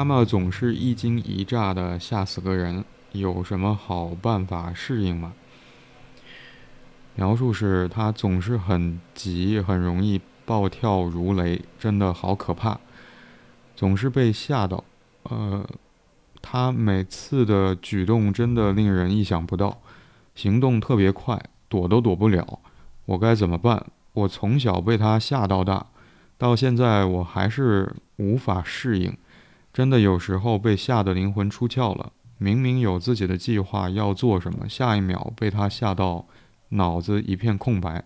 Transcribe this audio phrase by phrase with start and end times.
[0.00, 2.82] 妈妈总是一惊一乍的吓死个人，
[3.12, 5.34] 有什么好办法适应吗？
[7.16, 12.80] 描述是她总是很急，很容易暴跳如雷，真的好可怕，
[13.76, 14.82] 总是被吓到。
[15.24, 15.68] 呃，
[16.40, 19.82] 她每次的举动真的令人意想不到，
[20.34, 22.58] 行动特别快，躲都躲不了。
[23.04, 23.84] 我该怎么办？
[24.14, 25.88] 我从小被她吓到大，
[26.38, 29.14] 到现在我还是无法适应。
[29.80, 36.26] 真的有时候被吓得灵魂出窍了，明明有自己的计划要做什么，下一秒被他吓到，
[36.68, 38.04] 脑子一片空白。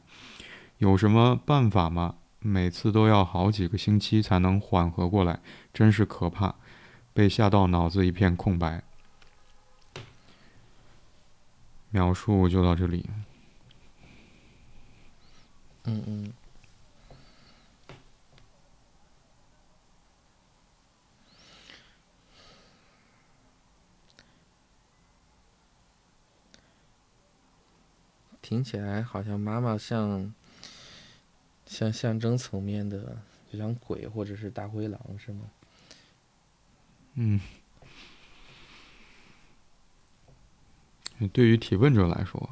[0.79, 2.15] 有什么办法吗？
[2.39, 5.41] 每次都要好几个星期才能缓和过来，
[5.73, 6.55] 真是可怕。
[7.13, 8.85] 被吓到脑子一片空白。
[11.91, 13.11] 描述就到这里。
[15.87, 16.33] 嗯嗯。
[28.55, 30.33] 听起来好像妈妈像，
[31.67, 33.19] 像象征层面的，
[33.51, 35.41] 就像鬼或者是大灰狼，是吗？
[37.15, 37.41] 嗯。
[41.33, 42.49] 对于提问者来说，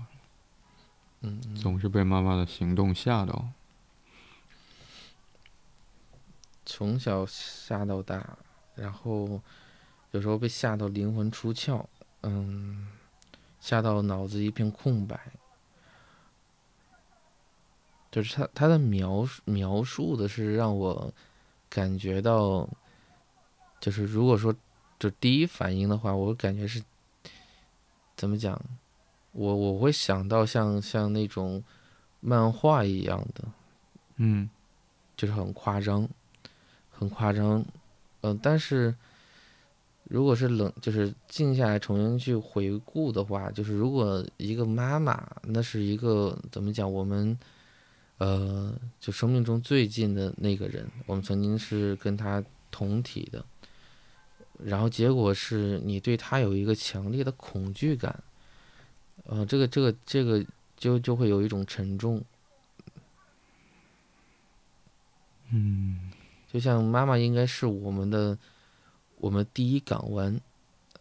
[1.20, 3.50] 嗯，总是被妈妈的行动吓到，
[6.66, 8.37] 从小吓到大，
[8.75, 9.41] 然后
[10.11, 11.87] 有时候被吓到灵魂出窍，
[12.22, 12.89] 嗯，
[13.61, 15.31] 吓到脑子一片空白。
[18.12, 21.10] 就是他他的描述描述的是让我
[21.70, 22.69] 感觉到，
[23.80, 24.54] 就是如果说
[24.98, 26.82] 就第一反应的话，我感觉是
[28.14, 28.60] 怎么讲？
[29.32, 31.64] 我我会想到像像那种
[32.20, 33.44] 漫画一样的，
[34.16, 34.50] 嗯，
[35.16, 36.06] 就是很夸张，
[36.91, 37.64] 很夸张，
[38.20, 38.94] 嗯，但是
[40.04, 46.92] 如果是冷，就是静下来重新去回顾的话，就是如果一个妈妈，那是一个怎么讲？
[46.92, 47.38] 我们。
[48.22, 52.41] 呃，就生命中最近的那个人，我们曾经是跟他
[52.71, 53.44] 同体的，
[54.62, 58.22] 然后结果是你对他有一个强烈的恐惧感，
[59.25, 60.47] 呃，这个这个这个
[60.77, 62.22] 就就会有一种沉重，
[65.50, 66.12] 嗯，
[66.47, 68.38] 就像妈妈应该是我们的
[69.16, 70.41] 我们第一港湾，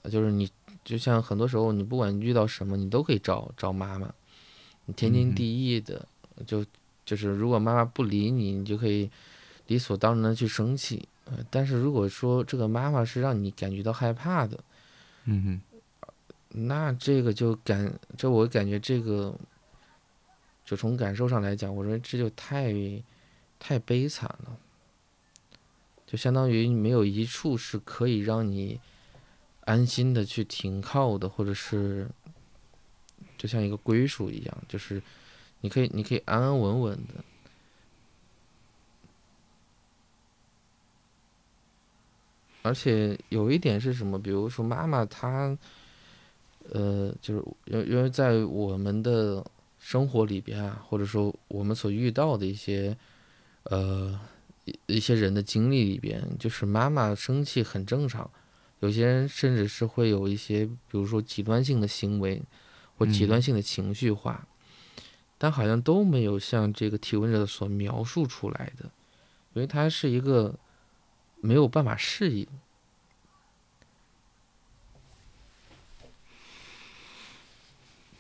[0.06, 0.50] 就是你
[0.84, 4.12] 就像很多时候你不管遇到什么，你都可以找找妈妈，
[4.88, 6.04] 你天经地义的
[6.48, 6.66] 就。
[7.04, 9.10] 就是如果妈妈不理你，你就可以
[9.68, 11.08] 理所当然的去生气。
[11.26, 14.60] 呃，但是如果说这个妈妈是让你感觉到害怕的，
[15.26, 15.62] 嗯哼，
[16.50, 19.34] 那这个就感，这我感觉这个，
[20.66, 22.74] 就从感受上来讲，我认为这就太，
[23.60, 24.58] 太悲惨了。
[26.06, 28.80] 就相当于没有一处是可以让你
[29.62, 32.10] 安心的去停靠的，或者是，
[33.38, 35.02] 就像一个归属一样，就是。
[35.62, 37.24] 你可以，你可以安安稳稳的，
[42.64, 44.20] 而且有一点是什么？
[44.20, 45.58] 比如说，妈妈她，
[46.70, 49.46] 呃，就是因因为在我们的
[49.80, 52.98] 生活里边啊，或者说我们所遇到的一些，
[53.64, 54.20] 呃，
[54.66, 58.30] 一一些人的经历里边，就是妈妈生气很正常，
[58.80, 62.42] 有些人甚至是会有一些，比如说极端性的行为，
[62.98, 64.48] 或极端性的情绪化。
[65.44, 68.86] 但好像都没有像这个提问者所描述出来的，
[69.54, 70.54] 因为他是一个
[71.38, 72.48] 没有办法适应，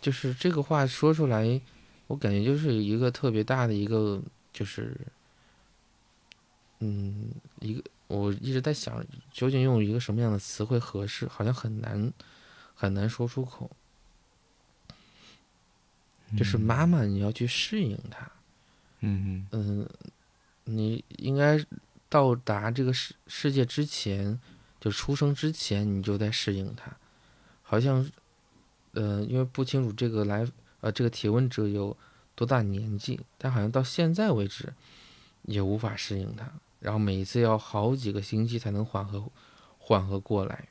[0.01, 1.61] 就是这个话说出来，
[2.07, 4.19] 我感觉就是一个特别大的一个，
[4.51, 4.99] 就是，
[6.79, 7.29] 嗯，
[7.59, 12.11] 一个我一直在想，究竟用一个什么样的词汇合适，好像很难
[12.73, 13.69] 很难说出口。
[16.37, 18.31] 就是妈妈，你要去适应他。
[18.99, 19.87] 嗯嗯，
[20.65, 21.63] 你应该
[22.07, 24.39] 到达这个世世界之前，
[24.79, 26.95] 就出生之前，你就在适应他。
[27.61, 28.09] 好像，
[28.93, 30.47] 呃，因为不清楚这个来
[30.81, 31.95] 呃这个提问者有
[32.35, 34.73] 多大年纪，但好像到现在为止
[35.43, 39.23] 也无法适应他，然后每一次要好几个星期才能缓和
[39.77, 40.67] 缓和过来。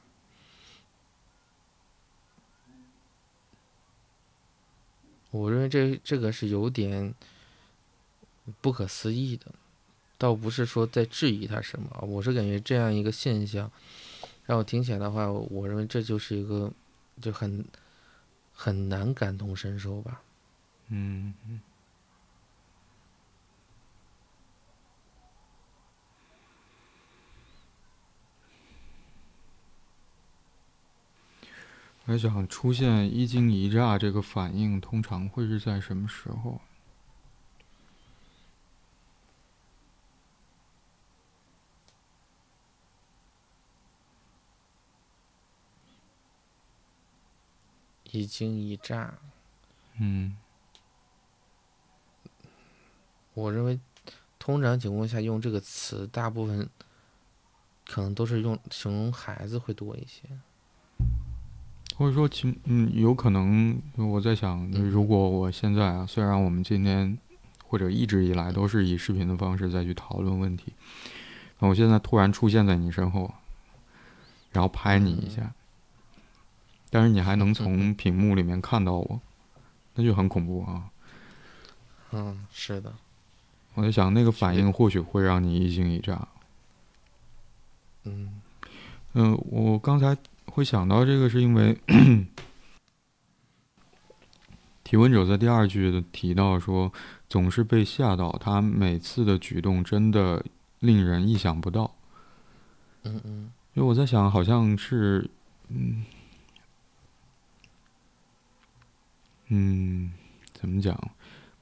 [5.31, 7.15] 我认为这这个是有点
[8.61, 9.47] 不可思议的，
[10.19, 13.71] 倒不是说在质疑他什么，我是感觉这样一个现象，
[14.45, 16.73] 让我听起来的话，我认为这就是一个
[17.21, 17.65] 就很
[18.53, 20.21] 很难感同身受吧。
[20.89, 21.33] 嗯。
[32.07, 36.61] 我想出现一惊一乍这个反应，通常会是在什么时候？
[48.13, 49.17] 一惊一乍，
[50.01, 50.37] 嗯，
[53.35, 53.79] 我认为
[54.37, 56.69] 通常情况下用这个词，大部分
[57.87, 60.29] 可能都是用形容孩子会多一些。
[62.01, 67.19] 或者说，其嗯，有可能我在想，如果我现在啊，虽然我们今天
[67.67, 70.73] 或者一直以来都是以视频的方式再去讨论问题，
[71.59, 73.35] 那我现在突然出现在你身后，
[74.51, 75.53] 然后拍你一下。
[76.89, 79.21] 但是你还能从屏幕里面看到我，
[79.95, 80.89] 那就很恐怖啊！
[82.13, 82.95] 嗯，是的。
[83.75, 86.27] 我在想，那个反应或许会让你一惊一乍。
[88.05, 88.41] 嗯
[89.13, 90.17] 嗯，我刚才
[90.51, 91.79] 会想到这个，是因为
[94.85, 96.93] 提问者在第二句提到说，
[97.29, 100.45] 总是被吓到，他每次的举动真的
[100.81, 101.95] 令人意想不到。
[103.05, 103.53] 嗯嗯。
[103.75, 105.31] 因为我在想，好像是
[105.69, 106.05] 嗯。
[109.53, 110.13] 嗯，
[110.53, 110.97] 怎么讲？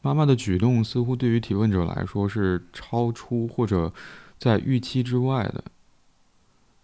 [0.01, 3.93] 妈妈的举动似乎对于提问者来说是超出或者
[4.39, 5.65] 在预期之外的。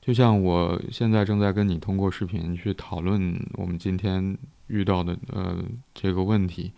[0.05, 4.37] 就像我现在正在跟你通过视频去讨论我们今天
[4.67, 5.65] 遇到的呃
[5.95, 6.73] 这个问题，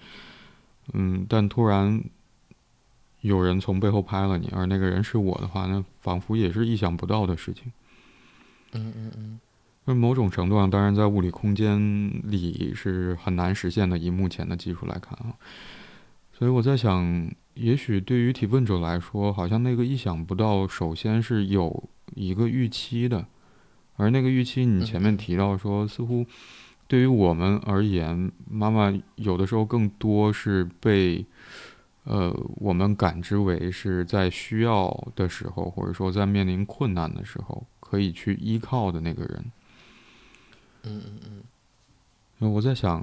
[0.93, 2.01] 嗯，但突然
[3.23, 7.73] 有人从背后拍了你，而那个人是我的话，那仿佛也是意想不到的事情。
[8.75, 9.41] 嗯嗯嗯。
[9.87, 11.81] 那某种程度上，当然在物理空间
[12.23, 13.99] 里是很难实现的。
[13.99, 15.35] 以目前的技术来看啊，
[16.39, 23.27] 所以我在想，也许对于提问者来说，好像那个意想不到，首先是有一个预期的，
[23.97, 26.27] 而那个预期，你前面提到说，似乎
[26.87, 31.25] 对于我们而言，妈妈有的时候更多是被
[32.05, 39.45] 呃我们感知为是在需要的时候，或者说在面临困难的时候可以去依靠的那个人。
[40.83, 41.43] 嗯嗯嗯，
[42.37, 43.03] 那我在想，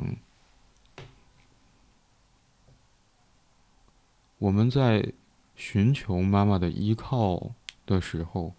[4.43, 5.13] 我们在
[5.55, 7.51] 寻求妈妈的依靠
[7.85, 8.53] 的时候，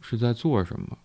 [0.00, 0.98] 是在做什么？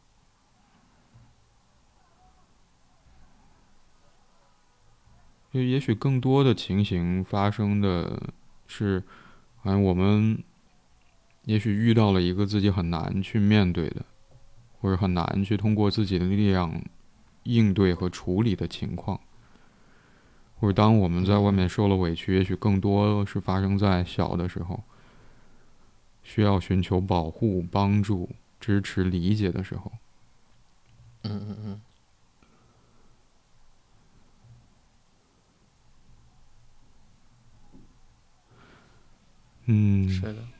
[5.53, 8.33] 就也许更多的情形发生的
[8.65, 9.03] 是，
[9.61, 10.43] 哎，我们
[11.43, 14.03] 也许遇到了一个自己很难去面对的。
[14.81, 16.83] 或者很难去通过自己的力量
[17.43, 19.19] 应对和处理的情况，
[20.65, 24.83] 或者当我们在外面受了委屈，也许更多是发生在小的时候，
[26.23, 28.27] 需要寻求保护、帮助、
[28.59, 29.91] 支持、理解的时候。
[31.21, 31.81] 嗯嗯嗯。
[39.67, 40.09] 嗯。
[40.09, 40.54] 是的。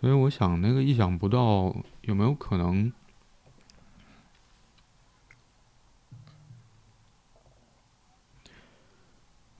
[0.00, 2.92] 所以我想，那个意想不到，有没有可能？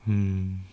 [0.05, 0.68] 嗯。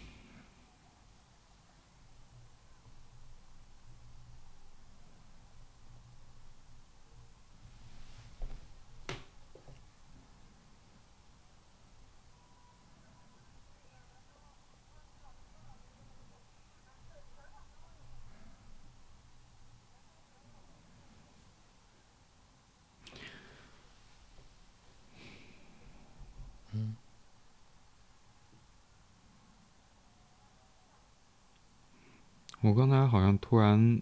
[32.66, 34.02] 我刚才好像突然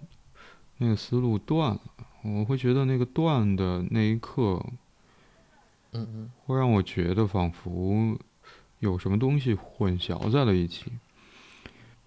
[0.77, 1.81] 那个思路断了，
[2.23, 4.65] 我会觉得那个断的那一刻，
[5.91, 8.17] 嗯嗯，会让我觉得仿佛
[8.79, 10.93] 有什么东西混淆在了一起。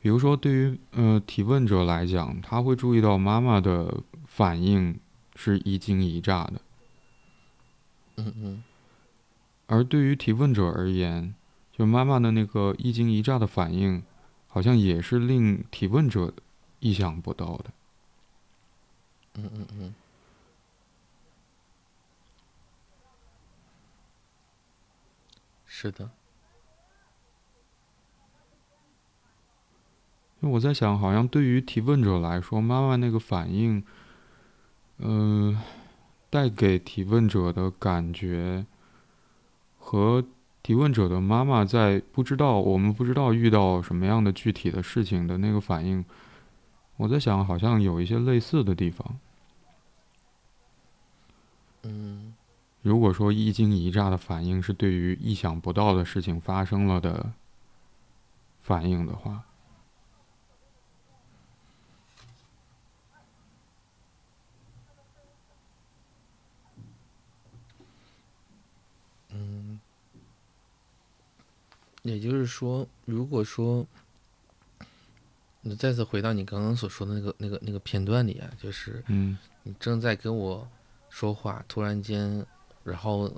[0.01, 4.99] 比如说，对于呃提问者来讲，他会注意到妈妈的反应
[5.35, 6.61] 是一惊一乍的，
[8.17, 8.65] 嗯嗯，
[9.67, 11.35] 而对于提问者而言，
[11.71, 14.03] 就妈妈的那个一惊一乍的反应，
[14.47, 16.33] 好像也是令提问者。
[16.81, 17.67] 意想不到的。
[19.35, 19.95] 嗯嗯嗯。
[25.67, 26.11] 是的。
[30.41, 33.83] 因为我在想好像对于提问者来说妈妈那个反应
[34.99, 35.59] 嗯
[36.31, 38.67] 带给提问者的感觉
[39.79, 40.25] 和
[40.63, 46.05] 提问者的妈妈在不知道我们不知道遇到什么样的具体的事情的那个反应
[46.97, 49.19] 我在想，好像有一些类似的地方。
[51.83, 52.35] 嗯，
[52.83, 57.33] 如果说一惊一乍的反应是对于意想不到的事情发生了的
[58.61, 59.45] 反应的话，
[69.31, 69.79] 嗯，
[72.03, 73.87] 也就是说，如果说
[75.69, 79.37] 你再次回到你刚刚所说的那个、那个、那个片段里啊，就是嗯。
[79.65, 80.67] 你正在跟我
[81.11, 82.47] 说话，突然间，
[82.85, 83.29] 然后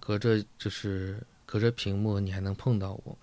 [0.00, 3.16] 隔着就是隔着屏幕，你还能碰到我，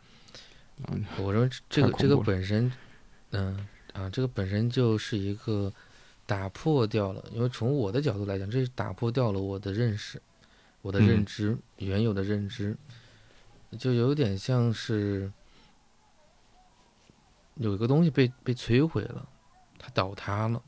[0.88, 1.06] 嗯。
[1.18, 2.72] 我认为这个这个本身，
[3.32, 5.72] 嗯啊，这个本身就是一个
[6.25, 10.22] 打破掉了，因为从我的角度来讲，这是打破掉了我的认识，
[10.82, 11.25] 我的认嗯。
[11.25, 12.77] 知、原有的认知，
[13.77, 15.30] 就有点像是
[17.55, 19.27] 有一个东西被被摧毁了，
[19.77, 20.62] 它倒塌了。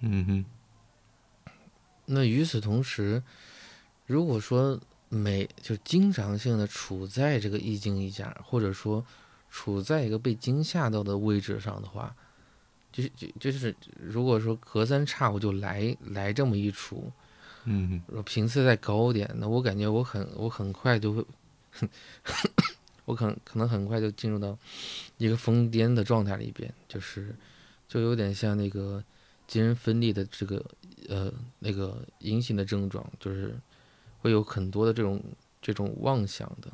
[0.00, 0.44] 嗯哼
[2.04, 3.22] 那与此同时，
[4.06, 9.04] 如果说每就经常性的处在这个一惊一乍，或者说
[9.50, 12.14] 处在一个被惊吓到的位置上的话，
[12.92, 17.10] 就是就就是如果说隔三差五就来来这么一出，
[17.64, 21.26] 嗯哼然后频次再高点，那我感觉我很我很快就会，
[23.06, 24.56] 我可能可能很快就进入到
[25.16, 27.34] 一个疯癫的状态里边，就是
[27.88, 29.02] 就有点像那个
[29.46, 30.62] 精神分裂的这个
[31.08, 33.58] 呃那个阴性的症状，就是
[34.20, 35.22] 会有很多的这种
[35.62, 36.70] 这种妄想的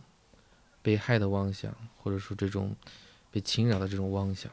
[0.83, 2.75] 被害的妄想，或者说这种
[3.31, 4.51] 被侵扰的这种妄想。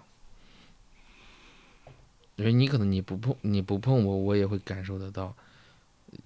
[2.35, 5.35] 因为你可能你不碰你不碰我，我也会感受得到。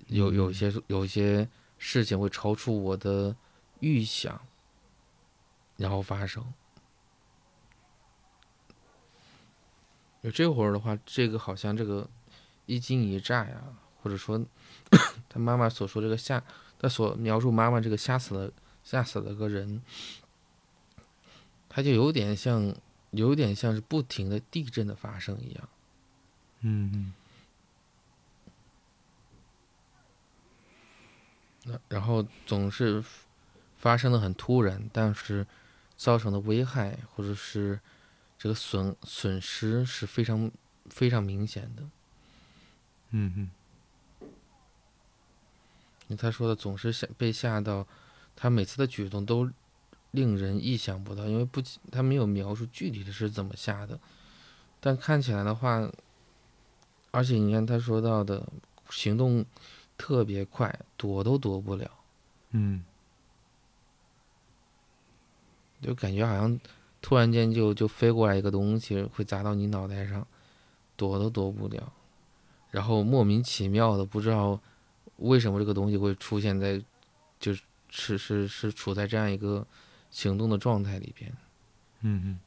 [0.07, 3.36] 有有一些有一些事情会超出我的
[3.81, 4.39] 预想，
[5.77, 6.44] 然后发生。
[10.24, 12.10] 就这会儿的话，这个好像这个
[12.65, 13.62] 一惊一乍呀，
[14.01, 14.42] 或者说
[15.27, 16.42] 他妈妈所说这个吓，
[16.80, 18.51] 他所描述妈妈这个吓死了
[18.84, 19.82] 吓死了个人，
[21.68, 22.74] 他就有点像
[23.12, 25.70] 有点像是不停的地震的发生一样。
[26.62, 27.13] 嗯哼
[31.65, 33.03] 那然后总是
[33.77, 35.46] 发生的很突然，但是
[35.95, 37.79] 造成的危害或者是
[38.38, 40.51] 这个损损失是非常
[40.89, 41.83] 非常明显的。
[43.12, 43.50] 嗯哼
[46.07, 47.88] 因为他说的总是吓被吓到，
[48.35, 49.50] 他每次的举动都
[50.12, 54.00] 令人意想不到，因为不他没有描述具体的是怎么吓的，
[54.79, 55.89] 但看起来的话，
[57.12, 58.45] 而且你看他说到的
[58.89, 59.45] 行动
[59.97, 61.89] 特别快，躲都躲不了。
[62.51, 62.83] 嗯
[65.84, 66.60] 就感觉好像
[67.02, 70.25] 突然间就就飞过来一个东西，会砸到你脑袋上，
[70.96, 71.94] 躲都躲不了，
[72.72, 74.60] 然后莫名其妙的不知道
[75.18, 76.82] 为什么这个东西会出现在，
[77.40, 79.68] 就是是是是处在这样一个
[80.10, 81.32] 行动的状态里边。
[82.02, 82.40] 嗯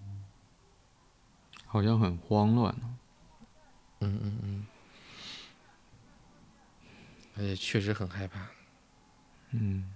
[0.00, 0.20] 嗯，
[1.66, 2.96] 好像很慌乱呢。
[4.00, 4.66] 嗯嗯嗯，
[7.36, 8.46] 而且确实很害怕。
[9.50, 9.90] 嗯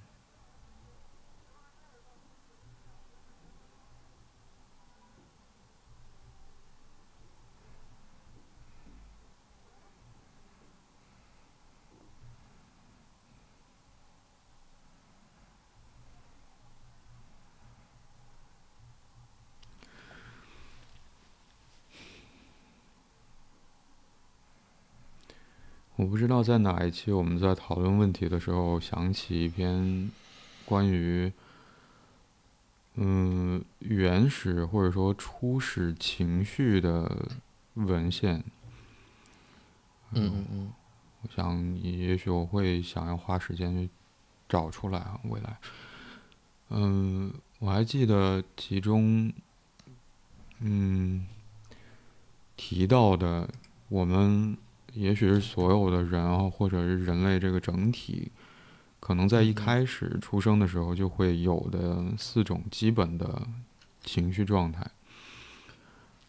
[26.48, 30.10] 在哪一期我们在讨论问题的时候，想起一篇
[30.64, 31.30] 关于
[32.94, 37.28] 嗯原始或者说初始情绪的
[37.74, 38.42] 文献。
[40.12, 40.72] 嗯嗯嗯
[41.20, 43.90] 我想也许我会想要花时间去
[44.48, 45.58] 找出来啊，未来。
[46.70, 49.30] 嗯，我还记得其中，
[50.60, 51.26] 嗯，
[52.56, 53.50] 提到的
[53.90, 54.56] 我们
[54.98, 58.32] 也许是所有的人啊，或者是人类这个整体，
[58.98, 63.46] 可能在一嗯开始出生的时候就会有的四种基本的
[64.02, 64.84] 情绪状态，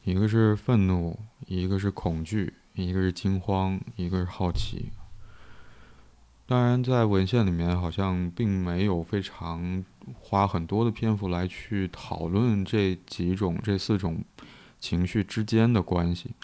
[0.03, 4.91] 一个是愤怒，一个是恐惧，一个是惊慌，一个是好奇。
[6.45, 9.83] 当然，在文献里面好像并没有非常
[10.13, 14.23] 花很多的篇幅来去讨论这几种、这四种
[14.79, 16.35] 情绪之间的关系。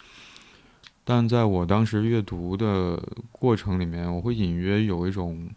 [1.07, 2.99] 但在我当时阅读的
[3.31, 5.47] 过程里面，我会隐约有一种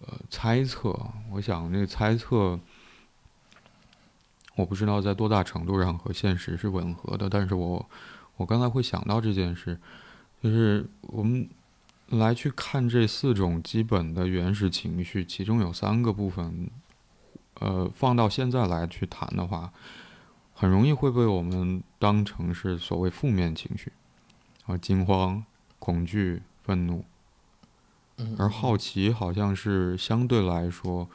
[0.00, 0.96] 呃猜测。
[1.32, 2.60] 我想，那个猜测，
[4.54, 7.28] 我不知道在多大程度上和现实是吻合的。
[7.28, 7.84] 但是我
[8.36, 9.76] 我刚才会想到这件事，
[10.40, 11.48] 就是我们
[12.10, 16.70] 来去看这四种基本的原始情绪，其中有三个部分，
[17.54, 19.72] 呃，放到现在来去谈的话。
[20.60, 23.92] 很容易会被我们当成是所谓负面情绪，
[24.66, 25.44] 啊，惊慌、
[25.78, 27.04] 恐惧、愤怒，
[28.36, 31.08] 而好奇好像是相对来说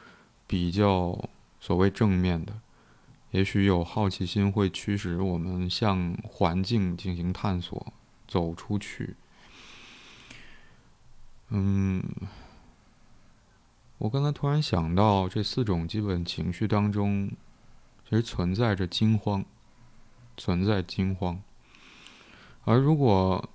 [0.46, 1.28] 比较
[1.60, 2.54] 所谓正面的。
[3.32, 7.92] 也许有好奇心会驱使我们向环境进行探索，
[8.26, 9.14] 走出去。
[11.50, 12.02] 嗯，
[13.98, 17.30] 我刚才突然想到，这四种基本情绪当中。
[18.14, 19.44] 其实存在着惊慌，
[20.36, 21.42] 存在惊慌。
[22.64, 23.50] 而如果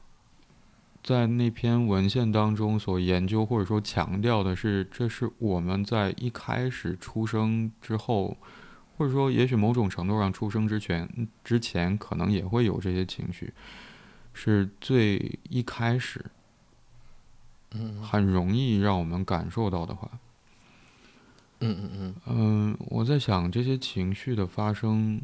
[1.01, 8.35] 在那篇文献当中所研究或者说强调的是，这是我们在一开始出生之后，
[8.97, 11.07] 或者说也许某种程度上出生之前
[11.41, 13.53] 之前可能也会有这些情绪，
[14.33, 16.25] 是最一开始，
[18.01, 20.19] 很容易让我们感受到的话。
[21.61, 25.21] 嗯嗯嗯嗯，我在想这些情绪的发生，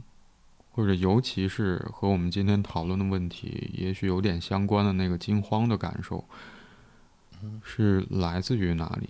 [0.72, 6.26] 或者尤其是和我们今天讨论的问题，也许有点相关的那个惊慌的感受，
[7.64, 9.10] 是来自于哪里？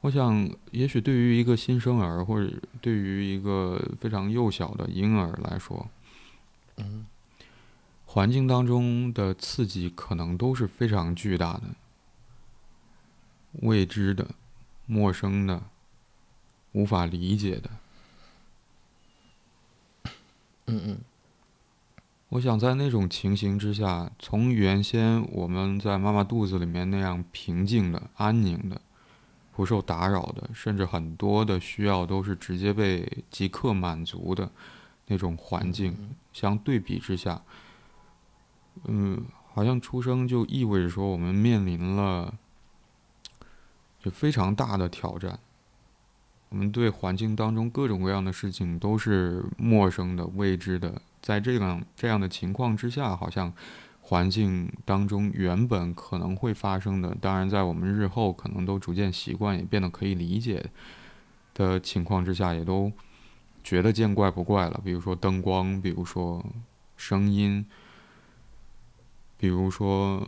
[0.00, 5.88] 我想，也许对于一个新生儿，或者对于一个非常幼小的婴儿来说，
[6.76, 7.06] 嗯，
[8.06, 11.62] 环境当中的刺激可能都是非常巨大的。
[13.52, 14.28] 未知的、
[14.86, 15.62] 陌生的、
[16.72, 17.70] 无法理解的，
[20.66, 20.98] 嗯嗯，
[22.28, 28.80] 我想在那种情形之下，从原先我们在妈妈肚子里面那样平静的、安宁的、
[29.52, 34.50] 不受打扰的，甚至很多的需要都是直接被即刻满足的
[35.06, 37.42] 那种环境，相对比之下，
[38.84, 42.34] 嗯，好像出生就意味着说我们面临了。
[44.10, 45.38] 非常大的挑战。
[46.50, 51.02] 我们对环境当中各种各样的事情都是陌生的、未知的。
[51.20, 53.52] 在这样这样的情况之下，好像
[54.00, 60.64] 环境当中原本可能会发生的，当然在我们日后可能都逐渐习惯，也变得可以理解
[61.52, 62.90] 的情况之下，也都
[63.62, 64.80] 觉得见怪不怪了。
[64.82, 66.42] 比如说灯光，比如说
[66.96, 67.66] 声音，
[69.36, 70.26] 比如说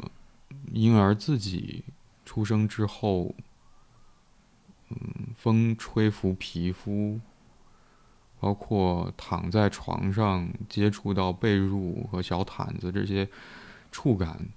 [0.70, 1.84] 婴儿自己
[2.26, 3.34] 出生之后。
[4.92, 7.20] 嗯，风吹拂皮肤，
[8.40, 13.28] 包括躺在床上接触到被褥和小毯子这些
[13.92, 14.48] 触感，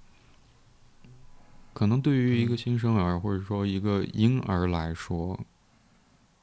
[1.72, 5.38] 可能对于一个新生儿或者说一个婴儿来说，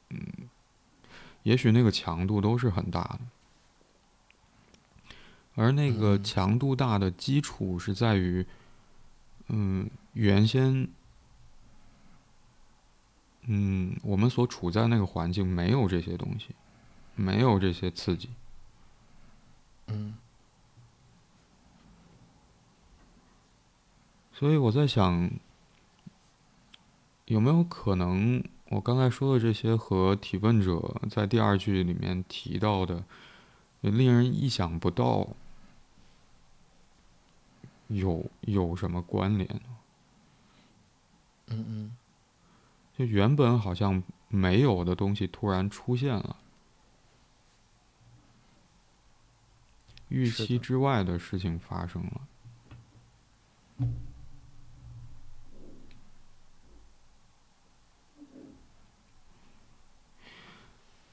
[0.09, 0.21] 嗯，
[1.43, 3.19] 也许那个强度都是很大的，
[5.55, 8.45] 而那个强度大的基础是在于，
[9.49, 10.87] 嗯，原先。
[13.43, 16.49] 嗯，我们所处在那个环境没有这些东西，
[17.15, 18.29] 没有这些刺激。
[19.87, 20.15] 嗯。
[24.33, 25.29] 所以我在想，
[27.25, 33.03] 有没有可能我刚才说的这些和提问者在第二句里面提到的，
[33.81, 35.27] 令人意想不到，
[37.87, 39.47] 有有什么关联？
[41.47, 41.97] 嗯嗯。
[43.01, 46.35] 就原本好像没有的东西突然出现了，
[50.09, 52.21] 预期之外的事情发生了。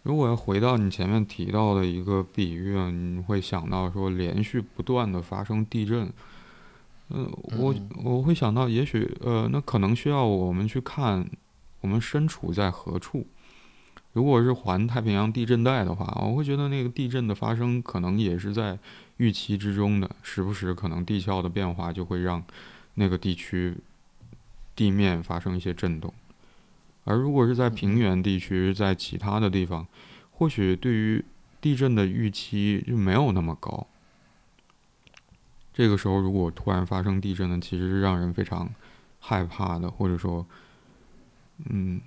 [0.03, 6.13] 如果要回到你前面提到的一个比喻，你会想到说连续不断的发生地震。
[7.09, 7.75] 嗯，我
[8.05, 11.27] 我会想到，也许呃，那可能需要我们去看。
[11.81, 13.27] 我们身处在何处？
[14.15, 18.77] 如果是环太平洋地震带的话，我会觉得那个地震的发生可能也是在
[19.19, 22.43] 预期之中的，时不时可能地壳的变化就会让
[22.95, 23.77] 那个地区
[24.75, 26.13] 地面发生一些震动。
[27.05, 29.87] 而如果是在平原地区，在其他的地方，
[30.33, 31.25] 或许对于
[31.61, 33.87] 地震的预期就没有那么高。
[35.73, 38.69] 这个时候，如果突然发生地震呢，其实是让人非常
[39.21, 40.45] 害怕的，或者说。
[41.65, 42.01] 嗯，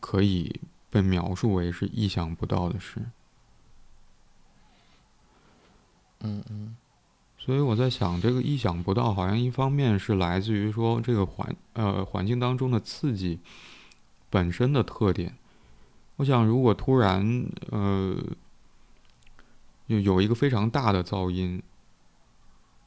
[0.00, 0.60] 可以
[0.90, 3.00] 被描述为是意想不到的事。
[6.20, 6.76] 嗯嗯
[7.36, 13.38] 所以我在想，这个意想不到，好像一方面是来自于说这个环呃环境当中的刺激
[14.30, 15.36] 本身的特点。
[16.16, 18.16] 我想，如果突然呃
[19.88, 21.62] 有有一个非常大的噪音，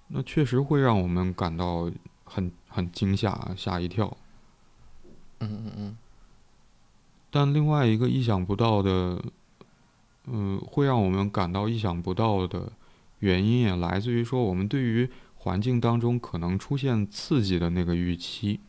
[0.08, 1.92] 那确实会让我们感到
[2.24, 4.18] 很很惊吓，吓一跳。
[5.40, 5.98] 嗯嗯嗯
[7.30, 9.24] 但另外一个意想不到的，
[10.26, 12.72] 嗯、会让我们感到意想不到的
[13.20, 18.60] 原因也来自于说，我们对于环境当中可能出现刺激的那个预期。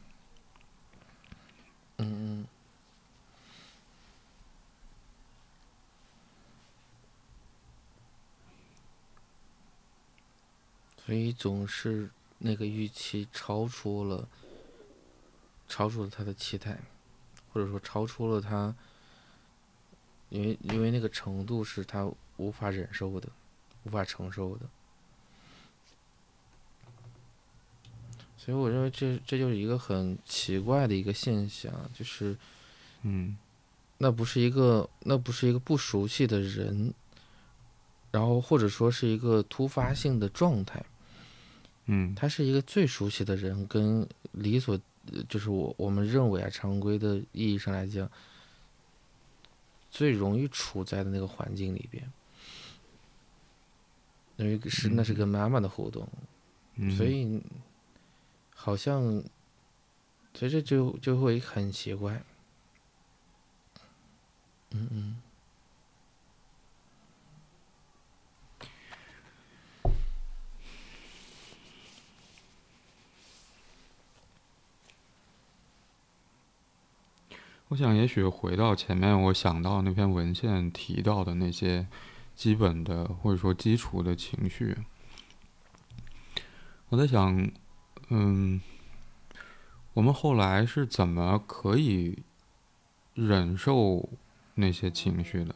[1.98, 2.46] 嗯嗯。
[11.06, 14.28] 所以总是那个预期超出了，
[15.68, 16.78] 超出了他的期待，
[17.52, 18.74] 或者说超出了他，
[20.30, 23.28] 因为因为那个程度是他无法忍受的，
[23.84, 24.66] 无法承受的。
[28.36, 32.34] 所以我认为这这就是一个很奇怪的一个现象，就是
[33.02, 33.36] 嗯
[33.98, 36.94] 那不是一个那不是一个不熟悉的人，
[38.10, 40.82] 然后或者说是一个突发性的状态，
[41.86, 44.80] 嗯他是一个最熟悉的人，跟理所呃
[45.28, 48.10] 就是我我们认为啊常规的意义上来讲，
[49.90, 52.12] 最容易处在的那个环境里边，
[54.36, 56.08] 因为是那是跟妈妈的互动，
[56.76, 57.42] 嗯，所以
[58.54, 59.02] 好像，
[60.34, 62.22] 所以这就就会很奇怪。
[64.70, 65.22] 嗯嗯
[77.68, 81.86] 我想也许回到前面我想到那篇文献提到的那些
[82.34, 84.74] 基本的或者说基础的情绪，
[86.88, 87.50] 我在想，
[88.08, 88.58] 嗯，
[89.92, 92.18] 我们后来是怎么可以
[93.12, 94.08] 忍受
[94.54, 95.54] 那些情绪的，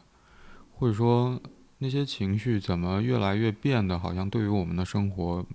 [0.75, 1.40] 或者说
[1.79, 5.46] 那些情绪怎么越来越变得好像对于我们的生活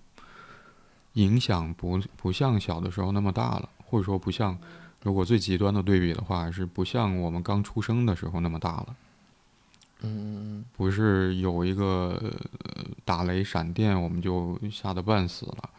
[1.14, 4.58] 影响不不像小的时候那么大了，或者说不像。
[5.04, 8.96] 如果最极端的对比的话，是不像我们刚出生的时候那么大了，
[10.02, 12.20] 嗯嗯不是有一个
[12.64, 15.70] 呃打雷闪电我们就吓得半死了，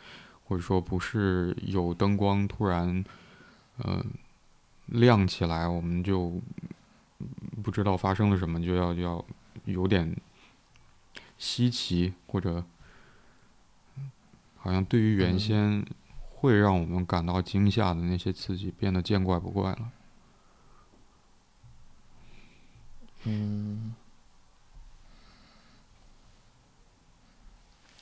[0.45, 3.05] 或者说不是有灯光突然
[3.79, 4.03] 呃
[4.87, 6.41] 亮起来我们就
[7.63, 9.23] 不知道发生了什么，就要就要
[9.67, 10.17] 有点
[11.37, 12.65] 稀奇或者
[14.57, 15.39] 好像对于原嗯。
[15.39, 15.87] 先
[16.41, 19.91] 会让我们感到惊吓的那些刺激变得见怪不怪了。
[23.25, 23.93] 嗯，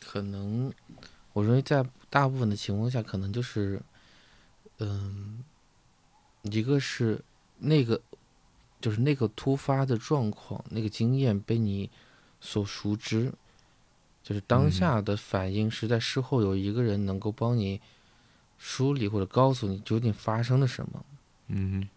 [0.04, 0.70] 可能
[1.32, 3.80] 我认为在大部分的情况下，可能就是，
[4.80, 5.42] 嗯，
[6.42, 7.24] 一个是
[7.58, 7.98] 那个，
[8.82, 11.90] 就是那个突发的状况，那个经验被你
[12.38, 13.32] 所熟知，
[14.22, 17.80] 就是当嗯下的反应是在事后有一个人能够帮你
[18.58, 21.04] 梳理或者告诉你究竟发生了什么。
[21.48, 21.88] 嗯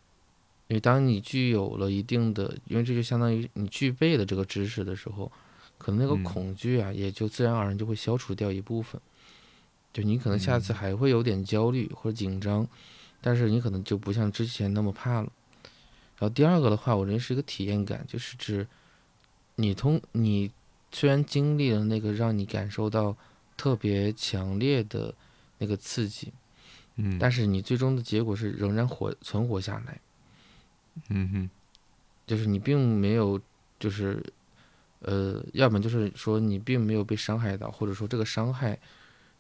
[0.68, 5.32] 因为当你具有了一定的，因为这就相当于你具备了这个知识的时候，
[5.80, 9.02] 可能那个嗯恐惧啊，也就自然而然就会消除掉一部分。
[9.92, 12.68] 就你可能下次嗯还会有点焦虑或者紧张，
[13.20, 15.32] 但是你可能就不像之前那么怕了。
[16.20, 18.68] 然后第二个的话，我认为是一个体验感，就是指
[19.56, 20.52] 你通你
[20.92, 23.18] 虽然经历了那个让你感受到
[23.58, 25.16] 特别强烈的
[25.58, 26.32] 那个刺激，
[27.02, 30.00] 嗯，但是你最终的结果是仍然活存活下来。
[31.10, 31.50] 嗯哼
[32.28, 33.40] 就是你并没有，
[33.80, 34.22] 就是，
[35.00, 38.78] 呃，要么就是说你并没有被伤害到，或者说这个伤害，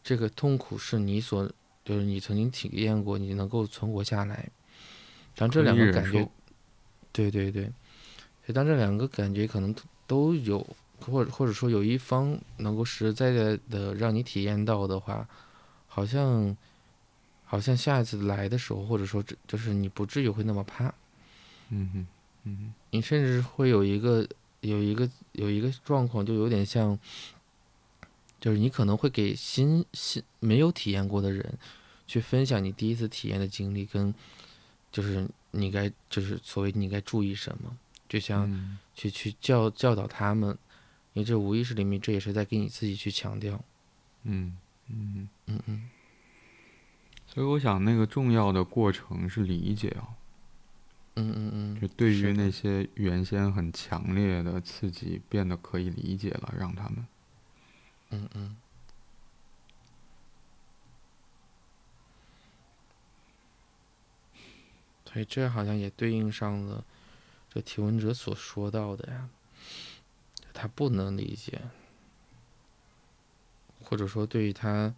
[0.01, 1.51] 这个痛苦是你所，
[1.83, 4.49] 就是你曾经体验过，你能够存活下来。
[5.35, 6.27] 当这两个感觉，
[7.11, 10.65] 对对对，所以当这两个感觉可能都都有，
[11.01, 15.27] 或者或者说有一方能够实实在在的让你体验到的话，
[15.87, 16.55] 好像，
[17.51, 20.93] 好像下一次来的时候，或者说这就是你不至于会那么怕。
[21.69, 22.07] 嗯哼
[22.43, 22.73] 嗯哼。
[22.91, 24.27] 你甚至会有一个
[24.61, 26.97] 有一个有一个状况，就有点像，
[28.39, 31.57] 就是你可能会给新新没有体验过的人
[32.05, 34.13] 去分享你第一次体验的经历，跟
[34.91, 37.75] 就是你该就是所谓你该注意什么，
[38.07, 38.77] 就像嗯。
[38.93, 40.49] 去去教教导他们，
[41.13, 43.63] 因为这无意识里面这也是在给你自己去强调，
[44.23, 44.57] 嗯
[44.87, 45.89] 嗯，嗯嗯。
[45.89, 45.98] 所
[47.39, 50.11] 所以我想，那个重要的过程是理解啊。
[51.15, 51.79] 嗯嗯嗯。
[51.79, 57.07] 就对于那些原先很强烈的刺激变得可以理解了，让他们。
[58.09, 58.57] 嗯嗯。
[65.05, 66.83] 所以这好像也对应上了
[67.49, 69.29] 这提问者所说到的呀，
[70.53, 71.61] 他不能理解，
[73.81, 74.93] 或者说对于他，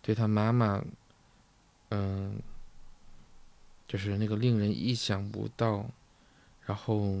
[0.00, 0.82] 对他妈妈，
[1.94, 2.42] 嗯，
[3.86, 5.88] 就是那个令人意想不到，
[6.66, 7.14] 然后，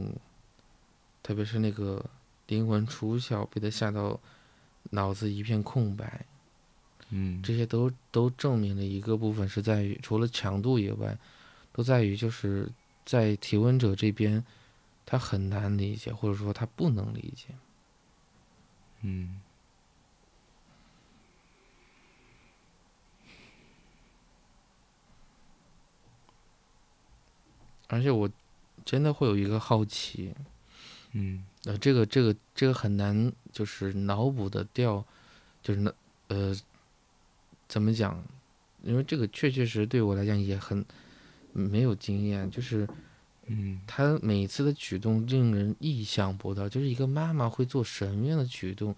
[1.22, 2.04] 特别是那个
[2.48, 4.18] 灵魂出窍，被他吓到
[4.90, 6.26] 脑子一片空白，
[7.10, 11.16] 嗯，这些都都证明了一个部分是在于，除了强度以外，
[11.72, 12.68] 都在于就是
[13.04, 14.44] 在提问者这边，
[15.06, 17.54] 他很难理解，或者说他不能理解。
[19.02, 19.40] 嗯
[27.88, 28.28] 而且我
[28.84, 30.34] 真的会有一个好奇，
[31.12, 35.04] 嗯呃，这个这个这个很难，就是脑补的掉，
[35.62, 35.94] 就是那
[36.28, 36.54] 呃，
[37.68, 38.22] 怎么讲？
[38.82, 40.84] 因为这个确确实对我来讲也很
[41.52, 42.86] 没有经验，就是
[43.46, 48.94] 嗯他每次的举动令人意想不到，就是一个妈妈会做什么样的举动，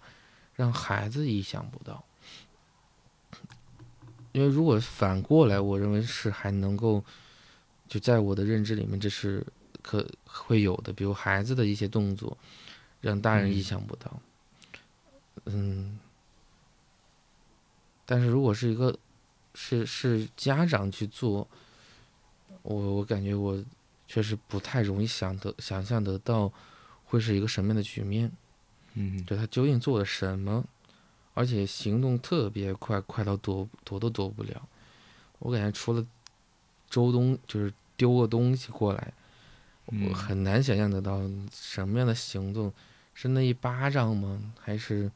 [0.55, 2.03] 让孩子意想不到。
[4.33, 7.03] 因为如果反过来，我认为是还能够，
[7.87, 9.45] 就在我的认知里面，这是
[9.81, 12.37] 可会有的，比如孩子的一些动作，
[13.01, 14.19] 让大人意嗯想不到。
[15.45, 15.99] 嗯，
[18.05, 18.97] 但是如果是一个
[19.53, 21.47] 是是家长去做，
[22.63, 23.63] 我我感觉我
[24.07, 26.51] 确实不太容易想得想象得到
[27.05, 28.31] 会是一个什么样的局面，
[28.95, 30.65] 嗯就他究竟做了什么，
[31.33, 34.67] 而且行动特别快，快到躲躲都躲不了。
[35.39, 36.05] 我感觉除了
[36.89, 39.13] 周东就是丢个东西过来，
[39.85, 41.21] 我嗯很难想象得到
[41.51, 42.71] 什么样的行动，
[43.13, 44.39] 是那一巴掌吗？
[44.59, 45.11] 还是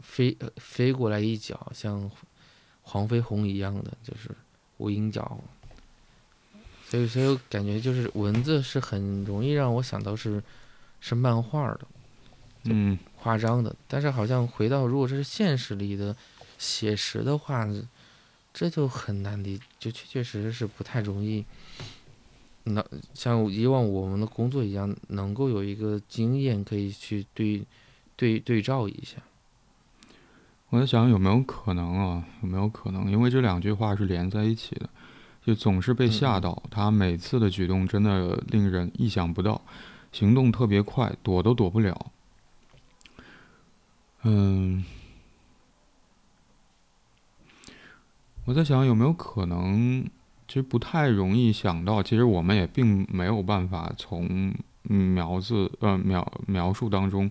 [0.00, 2.10] 飞呃飞过来一脚，像
[2.82, 4.30] 黄飞鸿一样的，就是
[4.78, 5.38] 无影脚。
[6.88, 10.42] 所以，所以我感觉就是文字是很容易让我想到是
[11.00, 11.80] 是漫画的。
[12.64, 16.14] 嗯夸张的，但是好像回到如果这是现实里的
[16.58, 17.66] 写实的话，
[18.58, 21.44] 这就很难理，就确确实实是不太容易。
[22.64, 27.64] 能像以往我们的工作一样，能够有一个经验可以去对
[28.16, 29.18] 对对照一下。
[30.70, 32.26] 我在想有没有可能啊？
[32.42, 33.08] 有没有可能？
[33.08, 34.90] 因为这两句话是连在一起的，
[35.46, 36.60] 就总是被吓到。
[36.68, 39.62] 他每次的举动真的令人意想不到，
[40.10, 42.10] 行动特别快，躲都躲不了。
[44.24, 44.84] 嗯，
[48.48, 50.02] 我在想有没有可能，
[50.46, 52.02] 其实不太容易想到。
[52.02, 57.30] 其实我们也并没有办法从描字呃描描述当中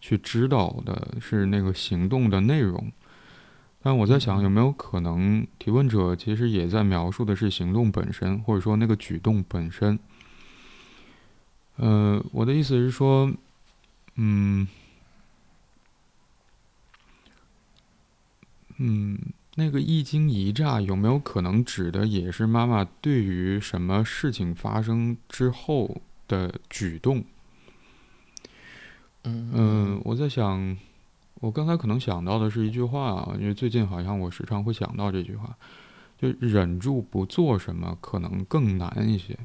[0.00, 2.90] 去知道的是那个行动的内容。
[3.82, 9.98] 但我在想，有没有可能提问者其实也在描述的是行动本身，或者说那个举动本身？
[11.76, 13.30] 呃，我的意思是说，
[14.14, 14.66] 嗯，
[18.78, 19.18] 嗯，
[19.56, 27.24] 那个一惊一乍有没有可能指的也是妈妈对于什么事情发生之后的举动？
[29.22, 30.76] 嗯嗯，我在想，
[31.36, 35.56] 我刚才可能想到的是一句话啊，因为最近好像我时常会想到这句话，
[36.18, 39.38] 就忍住不做什么可能更难一些。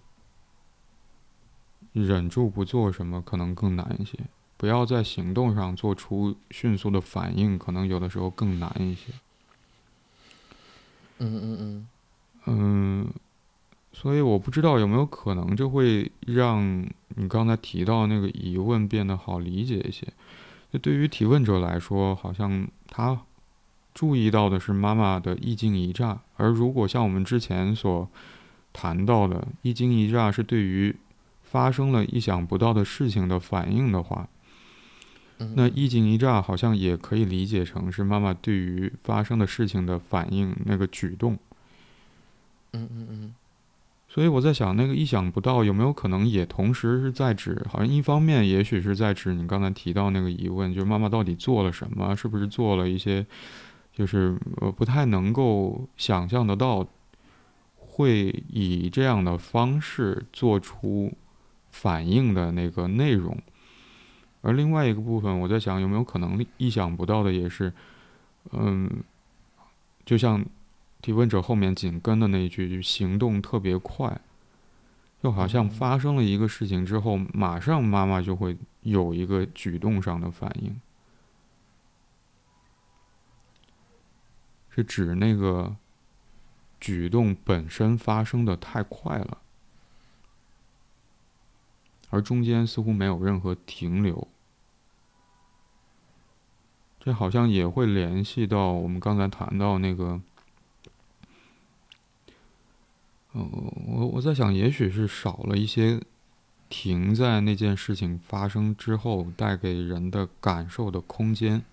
[1.93, 4.17] 忍住不做什么可能更难一些，
[4.57, 9.13] 不要在行动上做出迅速的反应，可能有的时候更难一些。
[11.19, 11.88] 嗯嗯嗯
[12.45, 13.13] 嗯，
[13.93, 20.08] 所以我不知道有没有可能，这会让你刚才提到那个疑问变得好理解一些。
[20.71, 23.19] 就对于提问者来说，好像他
[23.93, 28.08] 注意到的是妈妈的一惊一乍，而如果像我们之前所
[28.71, 30.95] 谈到的，一惊一乍是对于
[31.43, 34.27] 发生了意想不到的事情的反应的话，
[35.56, 41.38] 那一惊一乍好像也可以理解成是妈妈对于发生的事情的反应那个举动。
[42.73, 43.36] 嗯嗯嗯
[44.12, 53.25] 所以我在想，那个意想不到有没有可能也同时是在指，好像一方面也许是在指你刚才提到那个疑问，就是妈妈到底做了什么，是不是做了一些，
[53.93, 56.86] 就是呃不太能够想象得到，
[57.75, 61.13] 会以这样的方式做出
[61.69, 63.38] 反应的那个内容。
[64.41, 67.73] 而另外一个部分，我在想有没有可能意想不到的也是，
[68.52, 68.89] 嗯，
[70.06, 70.45] 就像
[71.02, 74.19] 提问者后面紧跟的那一句，行动特别快，
[75.21, 80.80] 就好像发生了一个事情之后，马上妈妈就会有一个举动上的反应，
[84.69, 85.75] 是指那个
[86.80, 89.38] 举动本身发生的太快了，
[92.09, 94.27] 而中间似乎没有任何停留。
[96.99, 100.19] 这好像也会联系到我们刚才谈到那个，
[103.31, 103.41] 呃，
[103.87, 106.01] 我我在想，也许是少了一些
[106.67, 111.63] 停在那件事情发生之后带给人的感受的空间，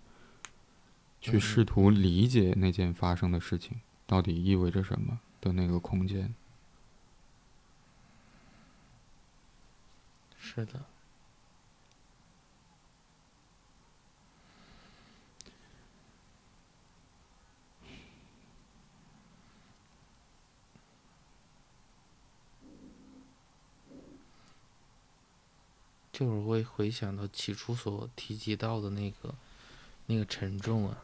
[1.21, 6.33] 去试图理解那件发生的事情到底意味着什么的那个空间。
[10.57, 10.81] 是的。
[26.11, 29.35] 就是会回想到起初所提及到的那个
[30.07, 30.97] 那个沉重啊，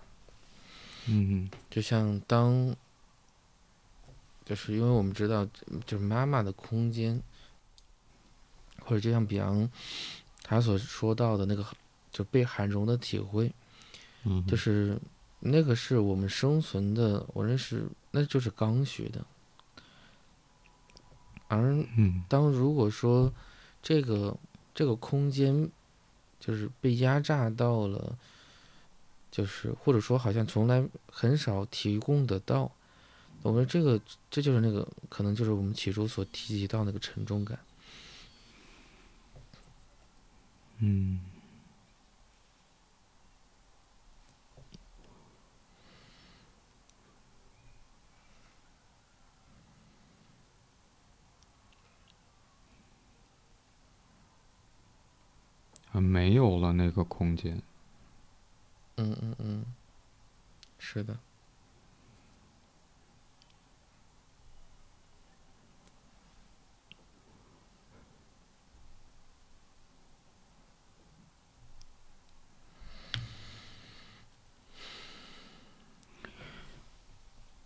[1.05, 2.75] 嗯，就像当，
[4.47, 5.45] 就是因为我们知道，
[5.85, 7.23] 就是妈妈的空间，
[8.93, 9.67] 或者就像比昂
[10.43, 11.65] 他所说到的那个，
[12.11, 13.51] 就被涵容的体会，
[14.25, 15.01] 嗯，就是
[15.41, 19.25] 那个是我们生存的，我认识那就是刚需的，
[21.49, 21.83] 而
[22.29, 23.33] 当如果说
[23.83, 24.37] 这个。
[24.75, 25.71] 这个空间，
[26.41, 28.17] 就是被压榨到了，
[29.31, 32.73] 就是或者说好像从来很少提供得到。
[33.43, 34.01] 我们这个
[34.31, 37.59] 这就是那个可能就是我们起初所提及到那个沉重感。
[40.83, 41.21] 嗯。
[56.01, 57.63] 没有了那个空间。
[58.97, 59.65] 嗯嗯嗯，
[60.79, 61.17] 是的。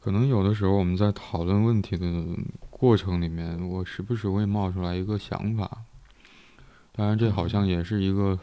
[0.07, 2.07] 可能有的时候我们在讨论问题的
[2.71, 5.83] 过程里面，我时不时会冒出来一个想法。
[6.93, 8.39] 当然，这好像也是一个，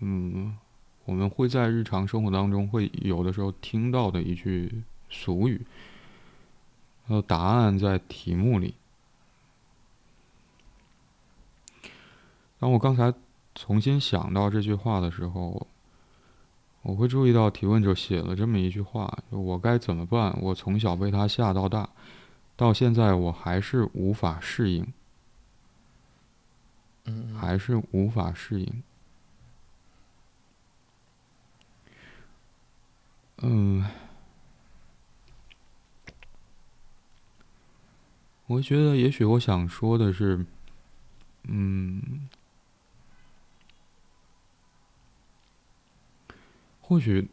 [0.00, 0.54] 嗯，
[1.06, 5.64] 我们会在日常生活当中会有的时候听到的一句俗语。
[7.06, 8.74] 呃，答案在题目里。
[12.58, 13.14] 当我刚才
[13.54, 15.66] 重新想到这句话的时候，
[16.86, 20.32] 我会注意到提问者写了这么一句话：“我该怎么办？
[20.40, 21.88] 我从小被他吓到大，
[22.54, 24.86] 到现在我还是无法适应。”
[27.36, 28.82] 还是无法适应。
[33.38, 33.84] 嗯，
[38.46, 40.46] 我觉得也许我想说的是，
[41.44, 42.28] 嗯，
[46.88, 47.28] 或许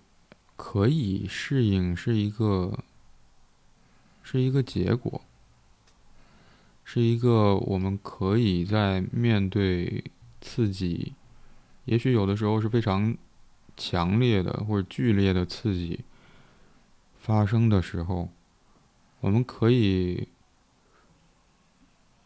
[0.55, 2.79] 可以适应是一个，
[4.23, 5.21] 是一个结果。
[6.83, 10.03] 是一个我们可以在面对
[10.41, 11.13] 刺激，
[11.85, 13.15] 也许有的时候是非常
[13.77, 15.99] 强烈的或者剧烈的刺激
[17.19, 18.29] 发生的时候，
[19.21, 20.27] 我们可以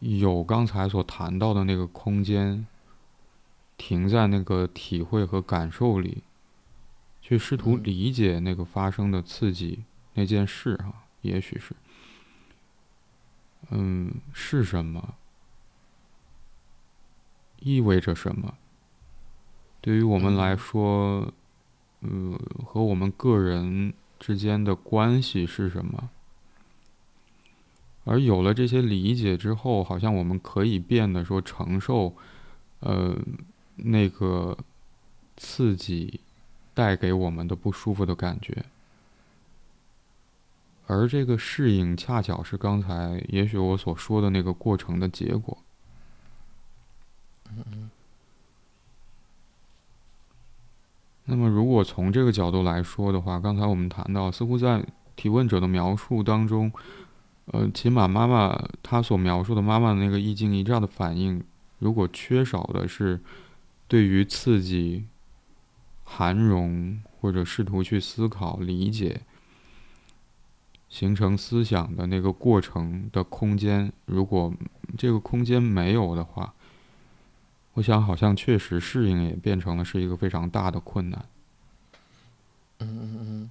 [0.00, 2.66] 有刚才所谈到的那个空间，
[3.76, 6.22] 停在那个体会和感受里，
[7.28, 11.76] 去试图理解那个发生的刺激那件事啊，也许是。
[13.68, 15.14] 嗯，是什么？
[17.60, 18.54] 意味着什么？
[19.82, 21.30] 对于我们来说，
[22.00, 26.08] 呃，和我们个人之间的关系是什么？
[28.04, 32.16] 而有了这些理解之后，好像我们可以变得说承受，
[32.80, 33.14] 呃，
[33.76, 34.56] 那个
[35.36, 36.20] 刺激
[36.78, 38.64] 带给我们的不舒服的感觉。
[40.86, 45.58] 而这个适应，恰巧是刚才也许我所说的那个过程的结果。
[51.24, 56.72] 那么，如果从这个角度来说的话，刚才我们谈到，似乎在提问者的描述当中，
[57.46, 61.42] 呃，起码妈妈她所描述的妈妈的那个一惊一乍的反应，
[61.80, 63.20] 如果缺少的是
[63.88, 65.06] 对于刺激
[66.08, 69.20] 涵容或者试图去思考理解。
[70.88, 74.50] 形成思想的那个过程的空间，如果
[74.96, 76.54] 这个空间没有的话，
[77.74, 81.26] 我想好像确实适应也变成了是一个非常大的困难。
[82.78, 83.50] 嗯嗯嗯。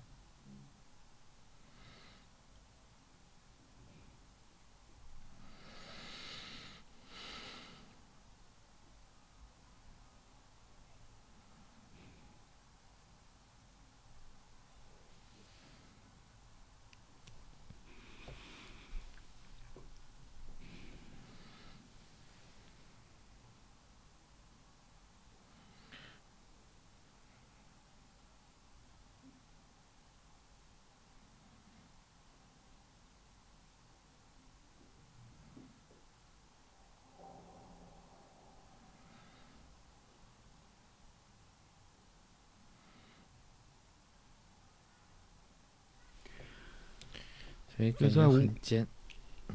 [47.77, 48.87] 所以感觉很艰，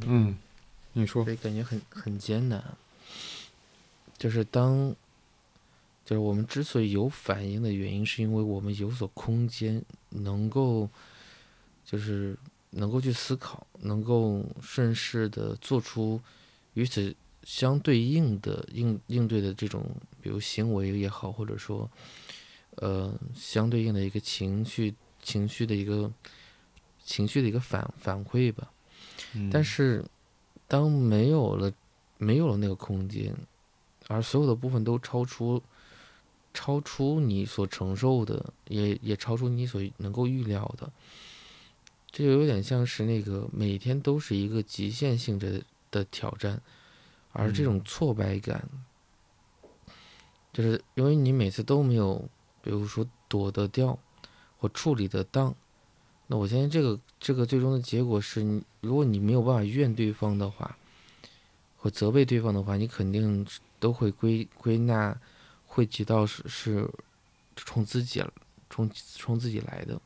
[0.06, 0.38] 嗯，
[0.92, 2.62] 你说，所以感觉很很艰难。
[4.16, 4.94] 就是当，
[6.04, 10.88] 就是我们之所以有反应的原因，是因为我们有所空间，能够，
[11.84, 12.38] 就是
[12.70, 16.20] 能够去思考，能够顺势的做出
[16.74, 17.12] 与此
[17.42, 19.84] 相对应的应应对的这种，
[20.20, 21.90] 比如行为也好，或者说，
[22.76, 26.08] 呃，相对应的一个情绪情绪的一个。
[27.04, 28.70] 情绪的一个反反馈吧，
[29.50, 30.04] 但是
[30.68, 31.72] 当没有了
[32.18, 33.34] 没有了那个空间，
[34.08, 35.62] 而所有的部分都超出
[36.54, 40.90] 超出你所承受的，也也超出你所能够预料的，
[42.10, 46.62] 这就有点像是那个每天都是一个极限性质的挑战，
[47.32, 48.68] 而这种挫败感，
[50.52, 52.28] 就是因为你每次都没有，
[52.62, 53.98] 比如说躲得掉
[54.58, 55.54] 或处理得当。
[56.32, 60.74] 那我相信这个这个最终的结果是你，如果你没有办法怨对方的话，
[61.76, 63.46] 或责备对方的话，你肯定
[63.78, 65.14] 都会归归纳，
[65.66, 66.90] 汇集到是是
[67.54, 68.24] 冲自己
[68.70, 70.00] 冲冲自己来的。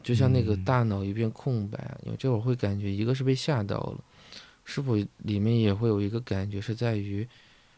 [0.00, 4.04] 就像那个大脑一片空白，因为这会儿会感觉一个是被吓到了，
[4.64, 4.94] 是否
[5.24, 7.28] 里面也会有一个感觉是在于，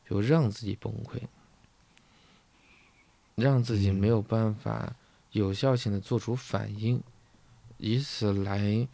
[0.08, 1.18] 有让自己崩溃，
[3.36, 4.94] 让自己没有办法。
[5.32, 7.02] 有效性的做出反应，
[7.78, 8.88] 以此来，因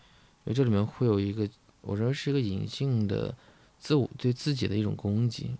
[0.44, 1.48] 为这里面会有一个，
[1.80, 3.34] 我认为是一个隐性的
[3.78, 5.56] 自我对自己的一种攻击。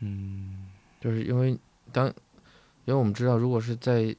[0.00, 0.66] 嗯，
[1.00, 1.56] 就是因为
[1.92, 2.14] 当，因
[2.86, 4.14] 为我们知道，如果是在，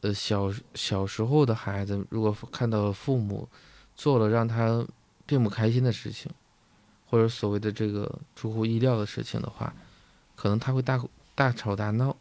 [0.00, 3.48] 呃小小时候的孩子，如果看到父母
[3.94, 4.86] 做了让他
[5.26, 6.32] 并不开心的事情。
[7.12, 9.74] 或者所谓的这个出乎意料的事情的话，
[10.34, 10.98] 可能他会大
[11.34, 12.16] 大吵大闹。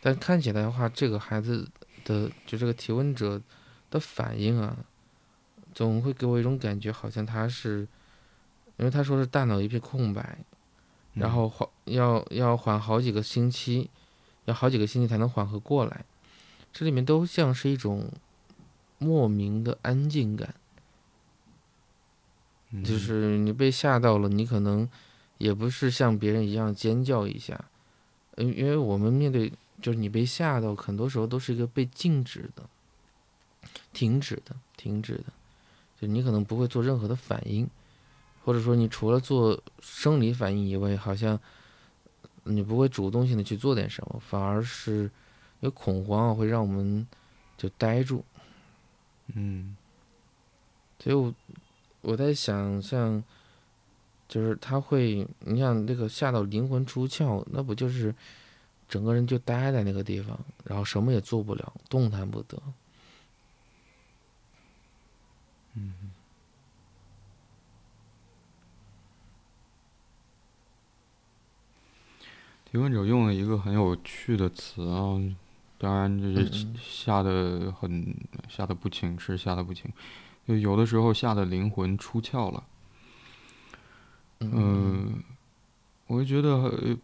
[0.00, 1.68] 但看起来的话，这个孩子
[2.06, 3.38] 的就这个提问者
[3.90, 4.74] 的反应啊，
[5.74, 7.86] 总会给我一种感觉，好像他是，
[8.78, 10.38] 因为他说是大脑一片空白，
[11.12, 13.90] 然后缓要要缓好几个星期，
[14.46, 16.06] 要好几个星期才能缓和过来。
[16.72, 18.10] 这里面都像是一种
[18.96, 20.54] 莫名的安静感。
[22.82, 24.88] 就是你被吓到了，你可能
[25.36, 27.62] 也不是像别人一样尖叫一下，
[28.38, 29.52] 因因为我们面对
[29.82, 32.62] 就是你被吓到，很多时候都是一个被静止的、
[33.92, 35.24] 停止的、停止的，
[36.00, 37.68] 就你可能不会做任何的反应，
[38.42, 41.38] 或者说你除了做生理反应以外，好像
[42.44, 45.10] 你不会主动性的去做点什么，反而是
[45.60, 47.06] 有恐慌会让我们
[47.58, 48.24] 就呆住，
[49.34, 49.76] 嗯，
[50.98, 51.34] 所以我。
[52.02, 53.22] 我在想，像，
[54.28, 58.14] 就是他会，你像那个吓到灵魂出窍，那不就是
[58.88, 62.60] 整个人就待在那个地方，然后什么也做不了，动弹不得。
[65.74, 65.94] 嗯。
[72.64, 75.20] 提问者用了一个很有趣的词啊，
[75.76, 78.16] 当然就是吓得很，
[78.48, 79.92] 吓得不轻，是吓得不轻。
[80.46, 82.64] 就有的时候吓得灵魂出窍了，
[84.40, 85.22] 嗯，
[86.06, 86.96] 我就觉得，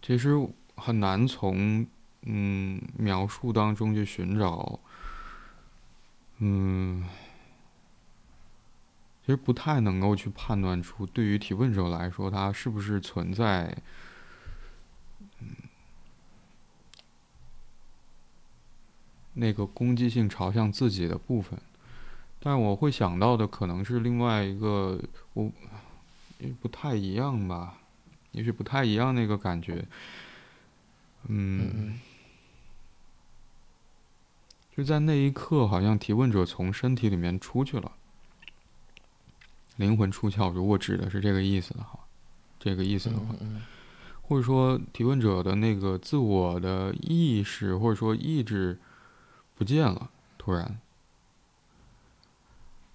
[0.00, 1.86] 其实很难从
[2.22, 4.80] 嗯描述当中去寻找，
[6.38, 7.04] 嗯，
[9.20, 13.76] 其实不太能够去判断出对于提问者来说，他是不是存在，
[19.34, 21.58] 那个攻击性朝向自己的部分，
[22.40, 25.00] 但我会想到的可能是另外一个，
[25.34, 25.50] 我
[26.60, 27.78] 不太一样吧。
[28.32, 29.84] 也许不太一样那个感觉。
[31.26, 31.98] 嗯，
[34.76, 37.92] 就在那一刻，好像提问者从身体里面出去了，
[39.76, 40.50] 灵魂出窍。
[40.50, 41.98] 如果指的是这个意思的话，
[42.58, 43.34] 这个意思的话，
[44.22, 48.78] 或者说提问者的那个自我的意识或者说意志
[49.60, 50.08] 不见了，
[50.38, 50.78] 突然。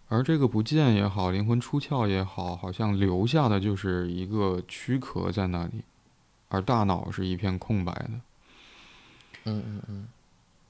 [0.07, 5.83] 而这个不见也好，灵魂出窍也好，好像留下的就是一个躯壳在那里，
[6.49, 8.09] 而大脑是一片空白的。
[9.43, 10.07] 嗯嗯嗯。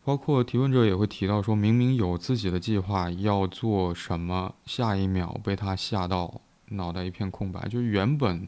[0.03, 6.41] 包括提问者也会提到，说明明有自己的计划要做什么，下一秒被他吓到，
[6.71, 7.69] 脑袋一片空白。
[7.69, 8.45] 就原本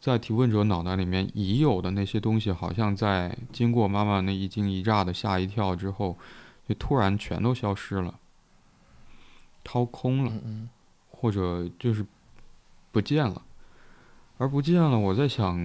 [0.00, 6.16] 在提问者脑袋里面已有的那些东西，好像在经过妈妈那一惊一乍的吓一跳之后，
[6.70, 8.20] 就突然全都消失了。
[9.64, 10.32] 掏空了，
[11.10, 12.06] 或者就是
[12.92, 13.42] 不见了，
[14.38, 15.58] 而不见了，我在想，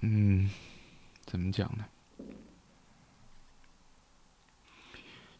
[0.00, 0.50] 嗯，
[1.24, 1.84] 怎么讲呢？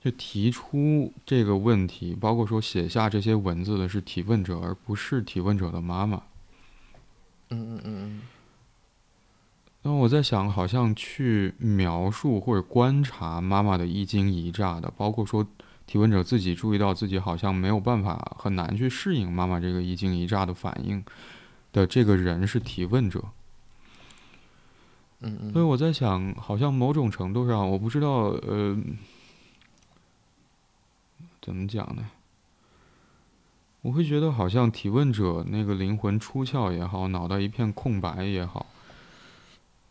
[0.01, 6.23] 就提出这个问题，包括说写下这些文字的是提问者，而不是提问者的妈妈。
[7.49, 8.23] 嗯嗯嗯嗯。
[9.85, 15.47] 那我在想，好像去描述或者观察妈妈的一惊一乍的，包括说。
[15.87, 21.05] 提问者自己注意到自己好像没有办法，很难去适应妈妈这个一惊一乍的反应
[21.73, 23.23] 的这个人是提问者。
[25.21, 25.53] 嗯嗯。
[25.53, 28.75] 所以我在想，好像某种程度上，我不知道，呃，
[31.43, 32.09] 怎么讲呢？
[33.83, 38.64] 我会觉得好像提问者那个灵魂出窍也好，脑袋一片空白也好，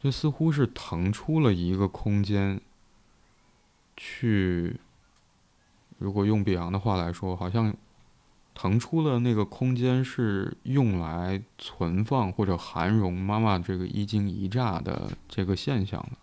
[0.04, 2.60] 这似乎是腾出了一个空间
[3.96, 4.76] 去。
[5.98, 7.74] 如果用比昂的话来说，好像
[8.54, 16.18] 腾出了那个空间是用来存放或者含容妈妈这个一惊一乍的这个现象的。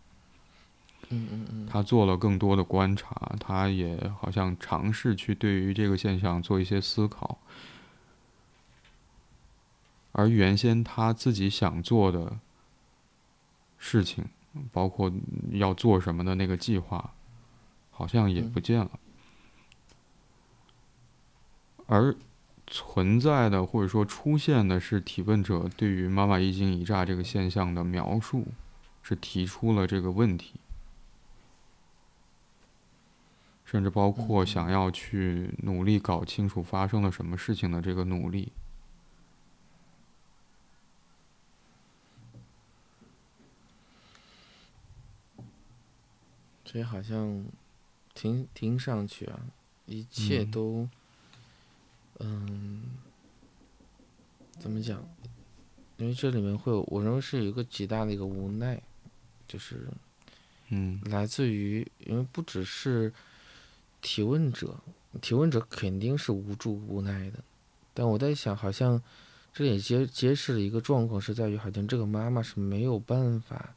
[1.09, 1.67] 嗯嗯嗯。
[1.67, 7.39] 他做了更多的观察，他也好像尝试去对于这个现象做一些思考，
[10.13, 12.39] 而原先他自己想做的
[13.83, 14.25] 事情，
[14.71, 15.11] 包括
[15.53, 17.15] 要做什么的那个计划，
[17.91, 18.91] 好像也不见了。
[21.87, 22.15] 而
[22.67, 28.47] 存在的或者说出现的是提问者对于妈妈一惊一乍这个现象的描述，
[29.03, 30.61] 是提出了这个问题，
[33.65, 38.53] 甚至包括想要去努力搞清楚发生了什么事情的这个努力。
[46.73, 47.45] 这好像
[48.15, 49.41] 听听上去啊，
[49.87, 50.89] 一切都。
[52.21, 52.83] 嗯，
[54.61, 55.05] 怎么讲？
[55.97, 58.81] 因为这里面会有，我认为是有一个极大的一个无奈，
[59.49, 59.89] 就是，
[60.69, 63.13] 嗯，来自于，因为不只是
[64.01, 64.79] 提问者，
[65.21, 67.43] 提问者肯定是无助无奈的，
[67.93, 69.03] 但我在想，好像
[69.53, 73.75] 这也揭揭示了一个状况，是在于好像这个妈妈是没有办法，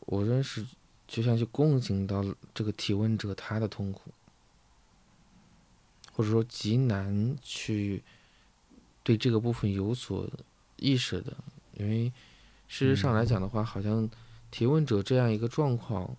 [0.00, 0.66] 我认识，
[1.06, 4.12] 就像去共情到这个提问者他的痛苦。
[6.12, 8.02] 或者说极难去
[9.02, 10.26] 对这个部分有所
[10.76, 11.36] 意识的，
[11.74, 12.10] 因为
[12.68, 14.08] 事实上来讲的话，好像
[14.50, 16.16] 提问者这样一个状况，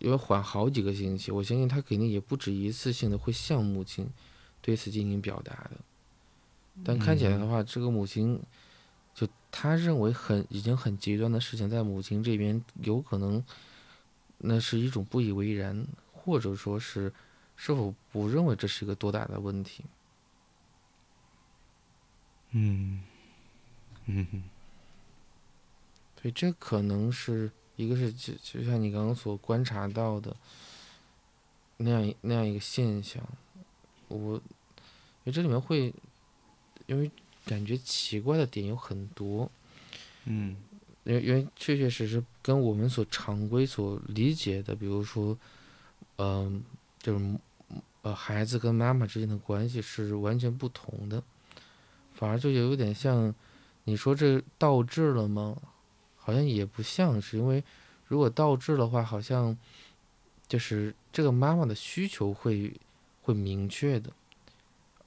[0.00, 4.06] 要缓好几个星期，我相信他肯定也不止一次性的会向母亲
[4.60, 5.70] 对此进行表达的。
[6.84, 8.38] 但看起来的话，这个母亲
[9.14, 13.44] 就他认为很已经很极端的事情，在母亲这边有可能
[14.38, 17.12] 那是一种不以为然，或者说是。
[17.56, 19.84] 是否不认为这是一个多大的问题？
[22.50, 23.00] 嗯，
[24.06, 24.42] 嗯，
[26.20, 30.36] 所以这可能是一个是就就像你刚刚所观察到的
[31.76, 33.22] 那样那样一个现象。
[34.08, 34.42] 我，因
[35.26, 35.94] 为这里面会，
[36.86, 37.08] 因为
[37.46, 39.50] 感觉奇怪的点有很多。
[40.24, 40.56] 嗯，
[41.04, 45.36] 因为因为确确实实跟我们所常规所理解的，比如说，
[46.16, 46.62] 嗯。
[47.04, 47.38] 就是，
[48.00, 51.22] 呃，孩子跟妈妈之间的关系是完全不同的，
[52.14, 53.34] 反而就有点像，
[53.84, 55.54] 你说这倒置了吗？
[56.16, 57.62] 好像也不像是，因为
[58.06, 59.54] 如果倒置的话，好像
[60.48, 62.72] 就是这个妈妈的需求会
[63.20, 64.10] 会明确的，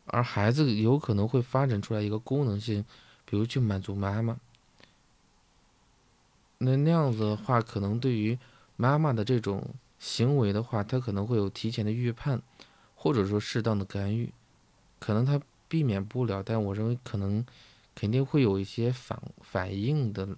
[0.07, 2.83] 而孩子有可能会发展出来一个功能性，
[3.25, 4.37] 比如去满足妈妈。
[6.57, 8.37] 那那样子的话，可能对于
[8.75, 9.75] 妈妈的这种。
[9.99, 12.39] 行为的话，他可能会有提前的预判，
[12.93, 14.31] 或者说适当的干预，
[14.99, 17.43] 可能他避免不了，但我认为可能
[17.95, 20.29] 肯定会有一些反反应的，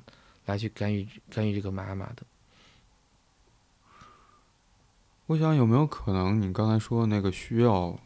[0.46, 2.24] 来去干预干预这个妈妈的。
[5.26, 8.00] 我想有没有可能，你刚才说的那个需要，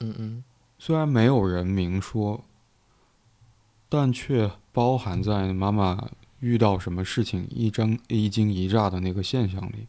[0.00, 0.44] 嗯嗯，
[0.78, 2.44] 虽然没有人明说，
[3.88, 6.08] 但却包含在妈妈
[6.40, 9.86] 遇到什么事情一张一惊一乍的那个现象里。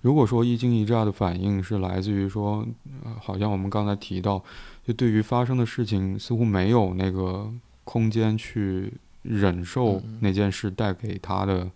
[0.00, 2.64] 如果说一惊一乍的反应是来自于说，
[3.04, 4.44] 呃，好像我们刚才提到，
[4.86, 7.50] 就对于发生的事情似乎没有那个
[7.84, 8.92] 空间去
[9.22, 11.68] 忍受那件事带给他的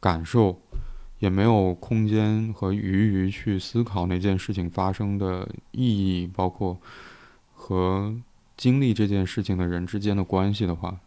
[0.00, 0.60] 感受。
[1.20, 6.78] 也没有空间和余余去思考那件事情发生的意义，包括
[7.54, 8.14] 和
[8.56, 10.98] 经历这件事情的人之间的关系的话，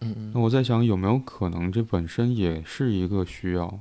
[0.00, 3.80] 嗯嗯，那我在想有没有可能这本身也是一个需要，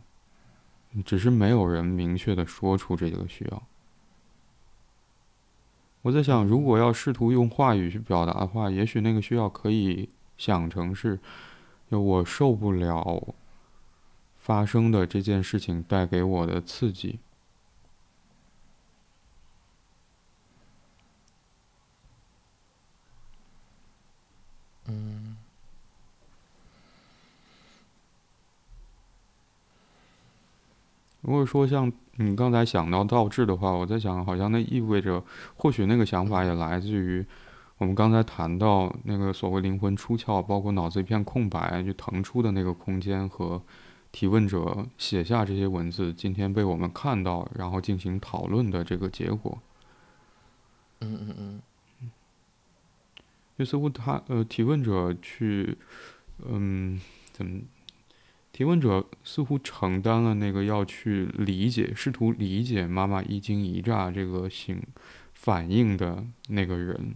[1.05, 3.64] 只是没有人明确的说出这个需要。
[6.03, 11.20] 我在想，如果要试图用话语去表达的话，也许那个需要可以想成是，
[11.89, 13.36] 就我受不了。
[14.52, 17.20] 发生的这件事情带给我的刺激，
[24.88, 25.38] 嗯，
[31.22, 35.24] 如果说像你刚才想到倒置的话，我在想，好像那意味着，
[35.56, 37.26] 或许那个想法也来自于
[37.78, 43.64] 我们刚才谈到那个所谓灵魂出窍，包括脑子一片空白就腾出的那个空间和。
[44.12, 49.62] 提问者写下这些文字，今天被我们看到，然后进行讨论的这个结果。
[50.99, 52.12] 嗯嗯嗯。
[53.57, 55.78] 就似乎他呃，提问者去，
[56.45, 56.99] 嗯，
[57.32, 57.62] 怎么？
[58.51, 64.82] 提问者似乎承担了那个要去理解、试图理解妈妈一惊一乍这个行
[65.34, 67.16] 反应的那个人。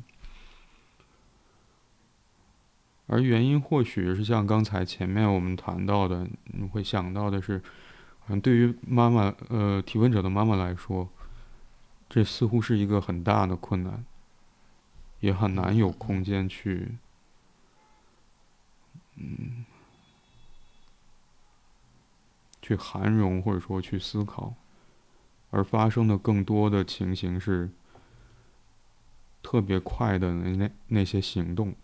[3.07, 7.61] 而原因或许是像刚才前面我们谈到的，你会想到的是，
[8.27, 11.07] 嗯，对于妈妈，呃，提问者的妈妈来说，
[12.09, 14.03] 这似乎是一个很大的困难，
[15.19, 16.97] 也很难有空间去，
[19.17, 19.65] 嗯，
[22.59, 24.55] 去涵容或者说去思考，
[25.51, 27.69] 而发生的更多的情形是
[29.43, 31.75] 特别快的那那那些行动。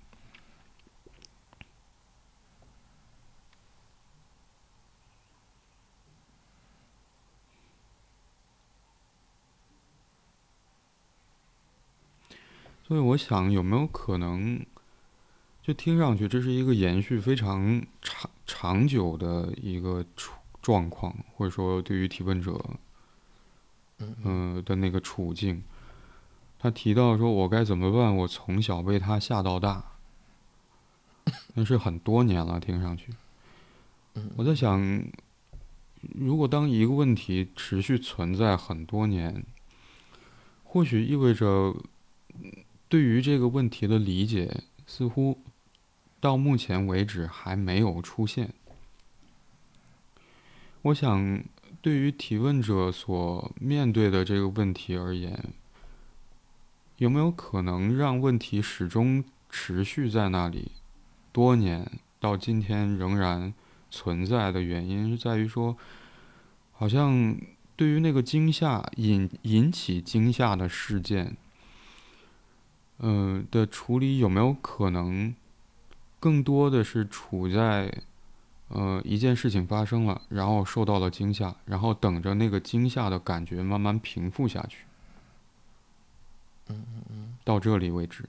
[12.91, 14.65] 所以我想，有没有可能，
[15.61, 22.61] 就听上去这是一个延续非常长长久的一个处状况，或者说对于提问者，
[24.25, 25.63] 嗯的那个处境。
[26.59, 28.13] 他提到说：“我该怎么办？
[28.13, 29.93] 我从小被他吓到大，
[31.53, 33.13] 那是很多年了。”听上去，
[34.35, 35.01] 我在想，
[36.01, 39.45] 如果当一个问题持续存在很多年，
[40.65, 41.73] 或许意味着。
[42.91, 45.39] 对于这个问题的理解，似乎
[46.19, 48.53] 到目前为止还没有出现。
[50.81, 51.41] 我想，
[51.81, 55.53] 对于提问者所面对的这个问题而言，
[56.97, 60.71] 有没有可能让问题始终持续在那里，
[61.31, 61.89] 多年
[62.19, 63.53] 到今天仍然
[63.89, 65.77] 存在的原因，是在于说，
[66.73, 67.39] 好像
[67.77, 71.37] 对于那个惊吓引引起惊吓的事件。
[73.03, 75.35] 嗯，的处理有没有可能，
[76.19, 77.91] 更多的是处在，
[78.67, 84.85] 呃，一件事情发生了，然后受到了惊吓，然后等着那个惊吓的感觉慢慢平复下去。
[86.69, 88.23] 嗯嗯嗯，到这里为止。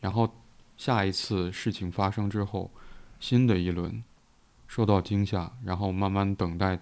[0.00, 0.28] 然后
[0.76, 2.68] 下一次事情发生之后，
[3.20, 4.02] 新的一轮
[4.66, 6.80] 受到惊吓，然后慢慢等待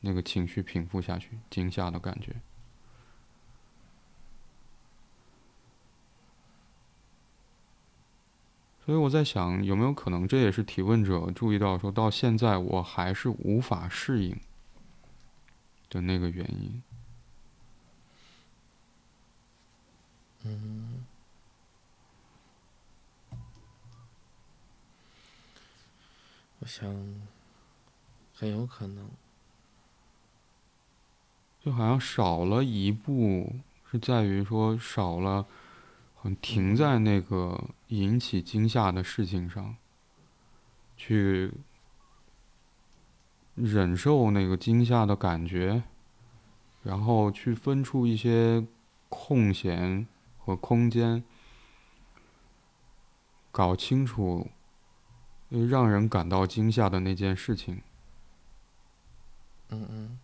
[0.00, 2.34] 那个情绪平复下去，惊吓的感觉。
[8.84, 14.36] 所以我在想，有没有可能这也是提问者注意到，说到现在我还是无法适应
[15.88, 16.82] 的那个原因。
[20.44, 21.04] 嗯，
[26.58, 26.92] 我想
[28.34, 29.08] 很有可能，
[31.64, 33.54] 就好像少了一步，
[33.88, 35.46] 是在于说少了。
[36.40, 39.76] 停在那个引起惊吓的事情上，
[40.96, 41.52] 去
[43.54, 45.82] 忍受那个惊吓的感觉，
[46.82, 48.64] 然后去分出一些
[49.08, 50.06] 空闲
[50.38, 51.24] 和空间，
[53.50, 54.48] 搞清楚
[55.48, 57.82] 让人感到惊吓的那件事情。
[59.70, 60.18] 嗯嗯。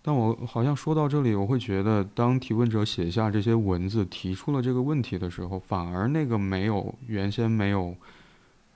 [0.00, 7.94] 但我好像说到这里，我会觉得，当提问者写下这些文字，提出了这个问题的时候，反而那个没有原先没有，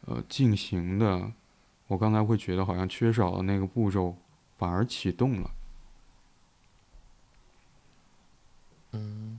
[0.06, 1.32] 呃，进行的，
[1.86, 4.16] 我刚才会觉得好像缺少了那个步骤，
[4.58, 5.50] 反而启动了。
[8.92, 9.38] 嗯。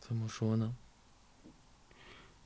[0.00, 0.74] 怎么说呢？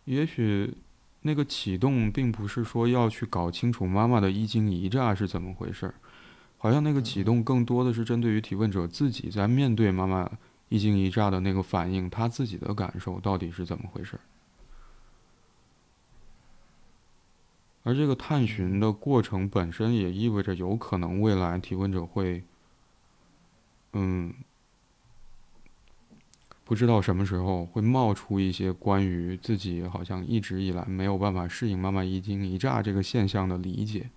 [0.08, 0.74] 也许，
[1.20, 5.94] 那个启动并不是说要去搞清楚妈妈的一惊一乍是怎么回事儿，
[6.56, 10.26] 好像那个启动更多的是针对于提问者自己在面对妈妈
[10.70, 14.20] 一惊一乍的那个反应，他自己的感受到底是怎么回事儿。
[17.82, 22.42] 而这个探寻的过程本身也意味着，有可能未来提问者会，
[23.92, 24.32] 嗯。
[26.68, 34.10] 不知道什么时候会冒出一些关于自己好像一直以来没有办法适应妈妈一惊一乍这个现象的理解。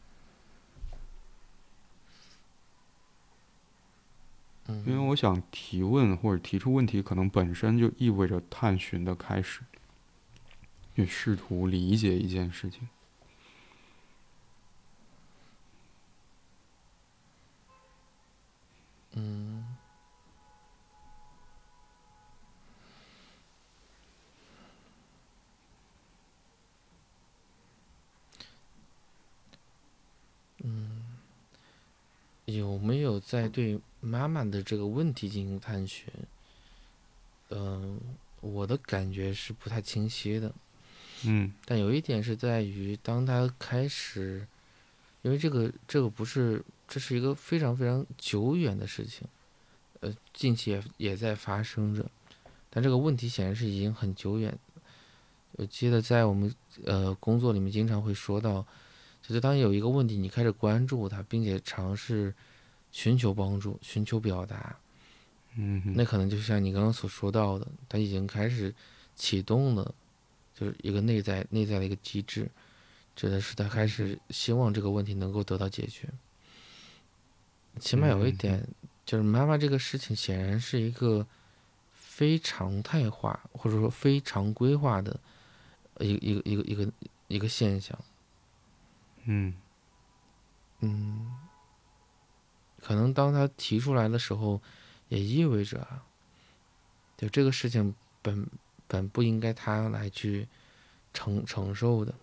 [4.85, 9.61] 因为我想提问或者提出问题，可能本身就意味着探寻的开始，
[10.95, 12.89] 去试图理解一件事情。
[19.13, 19.77] 嗯。
[30.63, 31.01] 嗯，
[32.45, 36.11] 有没有在对妈妈的这个问题进行探寻？
[37.47, 37.97] 嗯，
[38.41, 40.53] 我的感觉是不太清晰的。
[41.23, 44.45] 嗯，但有一点是在于，当他开始，
[45.21, 49.25] 因为这个这个不是，这是一个非常非常久远的事情，
[50.01, 52.05] 呃，近期也也在发生着，
[52.69, 54.59] 但这个问题显然是已经很久远。
[55.53, 56.53] 我记得在我们
[56.83, 58.65] 呃工作里面经常会说到。
[59.21, 62.33] 就是当有一个问题，你开始关注它，并且尝试
[62.91, 64.75] 寻求帮助、寻求表达，
[65.55, 68.73] 嗯，那可能就像你刚刚所说到的，他已经开始
[69.15, 69.93] 启动了，
[70.53, 72.49] 就是一个内在内在的一个机制，
[73.15, 76.09] 指的是他开始希望这个问题能够得到解决。
[77.79, 78.67] 起码有一点，
[79.05, 81.25] 就是妈妈这个事情显然是一个
[81.93, 85.17] 非常态化或者说非常规化的
[85.99, 86.91] 一一个一个一个
[87.29, 87.97] 一个现象。
[89.23, 89.53] 嗯，
[90.79, 91.33] 嗯，
[92.81, 94.59] 可能当他提出来的时候，
[95.07, 95.87] 也意味着，
[97.15, 98.47] 就这个事情本
[98.87, 100.47] 本不应该他来去
[101.13, 102.13] 承承受的。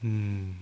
[0.00, 0.58] 嗯，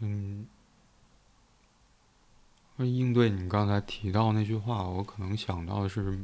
[0.00, 0.46] 嗯。
[2.84, 6.18] 应对你刚才提到那句话，我可能想到的是，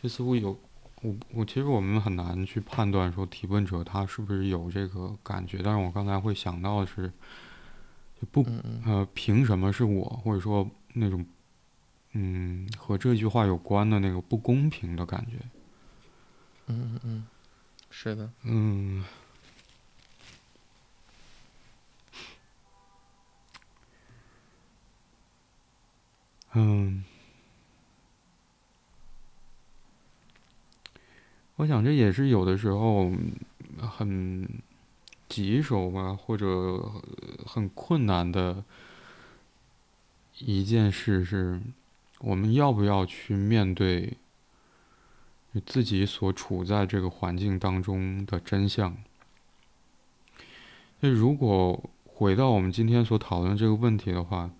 [0.00, 0.58] 就似乎有
[1.02, 7.12] 我我其实我们很难去判断说提问者他是不是有这个感觉，但是我刚才会想到的是，
[8.20, 8.46] 就不
[8.84, 11.24] 呃凭什么是我，或者说那种
[12.12, 15.38] 嗯和这句话有关的那个不公平的感觉。
[16.66, 17.26] 嗯嗯嗯，
[17.90, 18.30] 是的。
[18.42, 19.04] 嗯。
[26.56, 27.02] 嗯，
[31.56, 33.10] 我想这也是有的时候
[33.80, 34.48] 很
[35.28, 36.92] 棘手吧，或者
[37.44, 38.62] 很困难的
[40.38, 41.60] 一件事，是
[42.20, 44.16] 我们要不要去面对
[45.66, 48.96] 自己所处在这个环境当中的真相？
[51.00, 54.52] 那如果回到我们今天所讨论这个问题的话。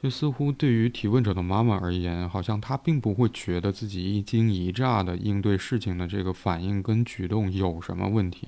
[0.00, 8.46] 就似乎对于提问者的妈妈而言，好像她并不会觉得自己一惊一乍的应对事情的这个反应跟举动有什么问题，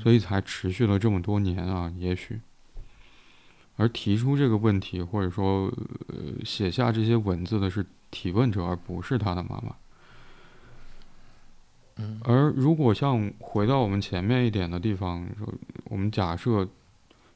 [0.00, 2.40] 所以才持续了这么多年啊，也许。
[3.74, 5.66] 而提出这个问题或者说
[6.06, 9.74] 呃写下这些文字的是提问者，而不是他的妈妈。
[12.22, 15.52] 而如果像回到我们前面一点的地方，说
[15.86, 16.68] 我们假设。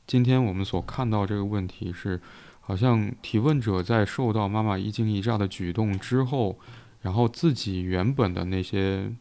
[0.07, 2.21] 今天我们所看到这个问题是，
[2.61, 6.59] 好像提问者在受到妈妈一惊一乍的举动之后，
[7.03, 9.13] 然后自己原本的那些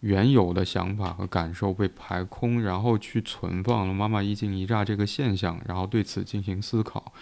[0.00, 7.12] 原有的想法和感受被排空，然后去存放了妈妈一惊一乍这个现象，然后对此进行思考，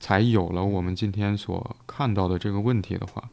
[0.00, 3.28] 才有了我们今天所看到的这个问题的话，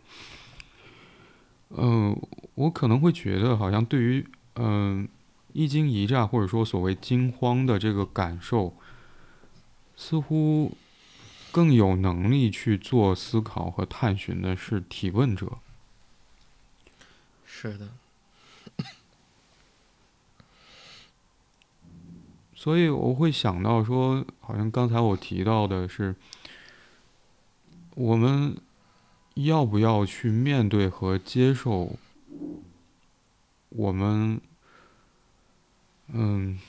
[1.69, 2.21] 嗯，
[2.55, 5.07] 我可能会觉得，好像对于嗯
[5.53, 8.73] 一惊一乍或者说所谓惊慌的这个感受，
[10.03, 10.75] 似乎
[11.51, 15.59] 更有能力去做思考和探寻的是提问者。
[17.45, 17.87] 是的。
[22.55, 26.15] 所以我会想到说，好像刚才我提到的是，
[27.93, 28.57] 我们
[29.35, 31.95] 要不要去面对和接受
[33.69, 34.41] 我们，
[36.07, 36.59] 嗯，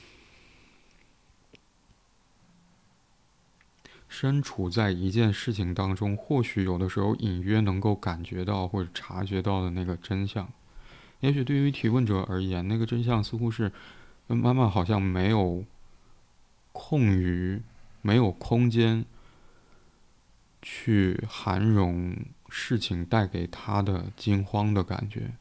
[4.13, 10.47] 身处在一件事情当中，或许有的时候隐约能够感觉到或者察觉到的那个真相，
[11.21, 13.71] 也许对于提问者而言，那个真相似乎是，
[14.27, 15.63] 妈妈好像没有。
[16.75, 17.61] 空余，
[18.01, 19.05] 没有空间
[20.59, 22.15] 去涵容
[22.49, 25.35] 事情带给他的惊慌的感觉，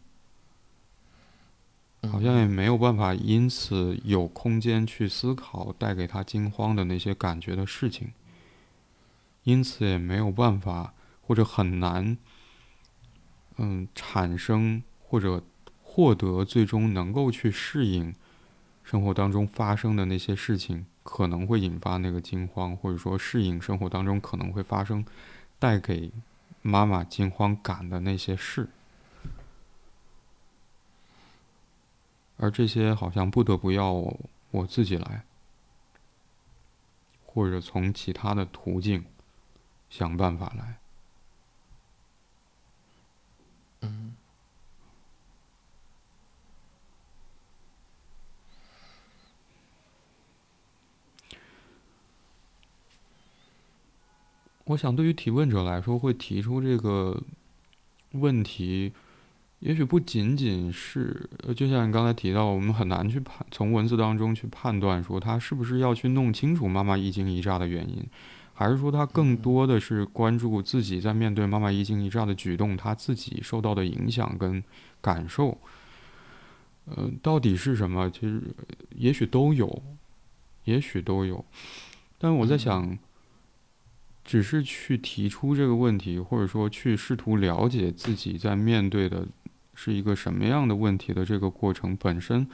[2.03, 8.13] 好像也没有办法因此有空间去思考带给他惊慌的那些感觉的事情，
[9.45, 10.95] 因此也没有办法
[11.27, 12.17] 或者很难，
[13.57, 15.43] 嗯，产生或者
[15.83, 18.15] 获得最终能够去适应
[18.83, 20.87] 生活当中发生的那些事情。
[21.05, 25.05] 可能会引发那个惊慌，或者说适应生活当中可能会发生
[25.59, 26.13] 带给
[26.63, 28.69] 妈妈惊慌感的那些事，
[32.37, 33.91] 而这些好像不得不要
[34.53, 35.25] 我自己来，
[37.27, 39.05] 或者从其他的途径
[39.93, 40.79] 想办法来。
[43.83, 44.15] 嗯。
[54.65, 57.23] 我想，对于提问者来说，会提出这个
[58.13, 58.95] 问题，
[59.59, 68.09] 也许不仅仅是，就像你刚才提到，我们很难去判从文字当中去判断说他是不是要去弄清楚妈妈一惊一乍的原因，
[68.63, 74.63] 还是说他更多的是关注自己在面对妈妈一惊一乍的举动，他自己受到的影响跟
[75.01, 75.59] 感受，
[76.85, 78.11] 呃，到底是什么？
[78.11, 78.41] 其实
[78.95, 79.83] 也许都有，
[80.65, 81.45] 也许都有，
[82.19, 82.99] 但我在想。
[84.25, 89.27] 只是去提出这个问题，或者说去试图了解自己在面对的
[89.75, 92.47] 是一个什么样的问题的这个过程本身，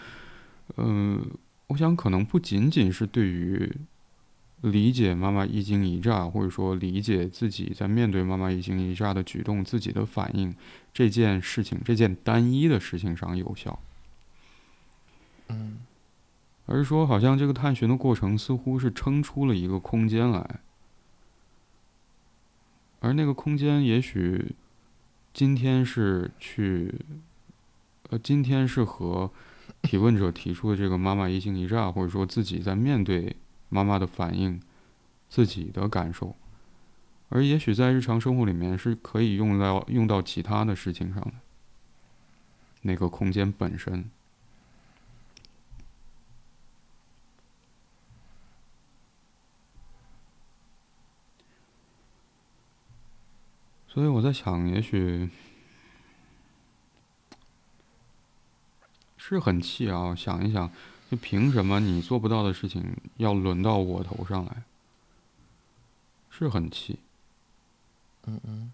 [0.78, 1.22] 嗯，
[1.66, 3.70] 我想可能不仅仅是对于
[4.62, 10.54] 理解妈妈一惊一乍，或者说理解自己在面对妈妈一惊一乍的举动、自己的反应
[10.92, 13.78] 这件事情、这件单一的事情上有效，
[15.48, 15.78] 嗯，
[16.66, 20.60] 而是说好像这个探寻的过程似乎是撑出了一个空间来。
[23.00, 24.56] 而那个空间，也许
[25.32, 26.92] 今天是去，
[28.10, 29.30] 呃，今天是和
[29.82, 33.36] 提问者提出的这个妈妈一惊一乍，或者说自己在面对
[33.68, 34.60] 妈妈的反应，
[35.28, 36.36] 自己的感受，
[37.28, 41.32] 而也许在日常生活里面是可以用到用到其他的事情上的
[42.82, 44.10] 那个空间本身。
[53.90, 55.28] 所以我在想，也许
[59.16, 60.14] 是很气啊！
[60.14, 60.70] 想一想，
[61.10, 64.62] 就凭什么你做不到的事情要轮到我头上来？
[66.30, 66.98] 是很气。
[68.26, 68.72] 嗯嗯。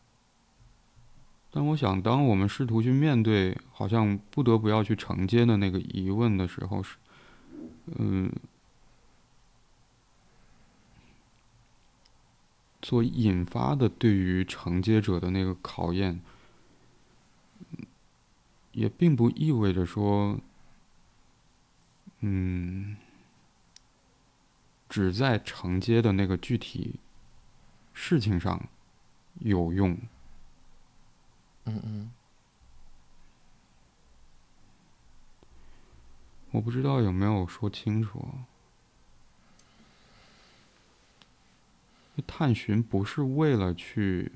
[1.50, 6.96] 但我想，当我们试图去面对好像不得不要去承接的那个疑问的时候，是，
[7.98, 8.32] 嗯。
[12.82, 16.20] 所引发的对于承接者的那个考验，
[18.72, 20.38] 也并不意味着说，
[22.26, 22.96] 嗯，
[24.88, 26.98] 只在承接的那个具体
[27.92, 28.66] 事情上
[29.40, 29.98] 有用。
[31.66, 32.10] 嗯嗯。
[36.52, 38.26] 我不知道有没有说清楚。
[42.26, 44.32] 探寻不是为了去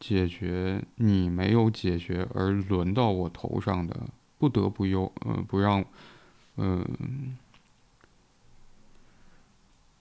[0.00, 4.08] 解决你没有解决而轮到我头上的，
[4.38, 5.84] 不得不由呃不让，
[6.60, 7.36] 嗯，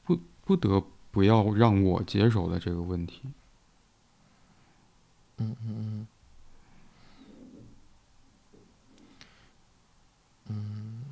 [0.03, 3.21] 不不得不要让我接手的这个问题。
[5.37, 6.07] 嗯嗯嗯。
[10.49, 11.03] 嗯，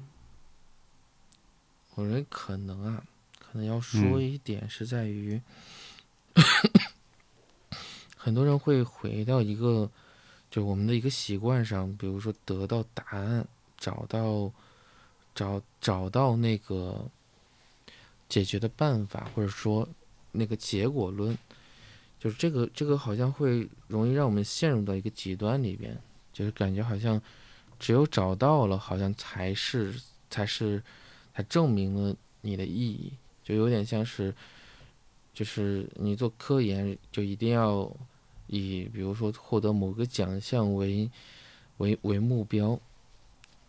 [1.94, 3.04] 我认为可能啊，
[3.38, 5.40] 可能要说一点是在于。
[8.18, 9.92] 很多人会回到一个，
[10.50, 14.52] 就我们的一个习惯上，比如说得到答案，找到
[15.36, 17.06] 找找到那个
[18.28, 19.88] 解决的办法，或者说
[20.32, 21.38] 那个结果论，
[22.20, 25.96] 就是这个这个好像会容易让我们陷入到一个极端里边，
[26.34, 27.22] 就是感觉好像
[27.78, 29.94] 只有找到了，好像才是
[30.32, 30.82] 才是
[31.36, 33.14] 才证明了你的意义，
[33.44, 34.34] 就有点像是。
[35.36, 37.94] 就是你做科研，就一定要
[38.48, 41.12] 以比如说获得某个奖项为
[41.80, 42.80] 为为目标。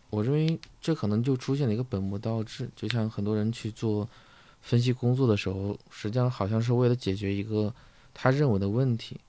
[0.09, 2.69] 我认为这可能就出现了一个本末倒置。
[2.75, 4.07] 就像很多人去做
[4.61, 7.73] 分析工作的时候，实际上好像是为了解决一个
[8.13, 9.19] 他认为的问题，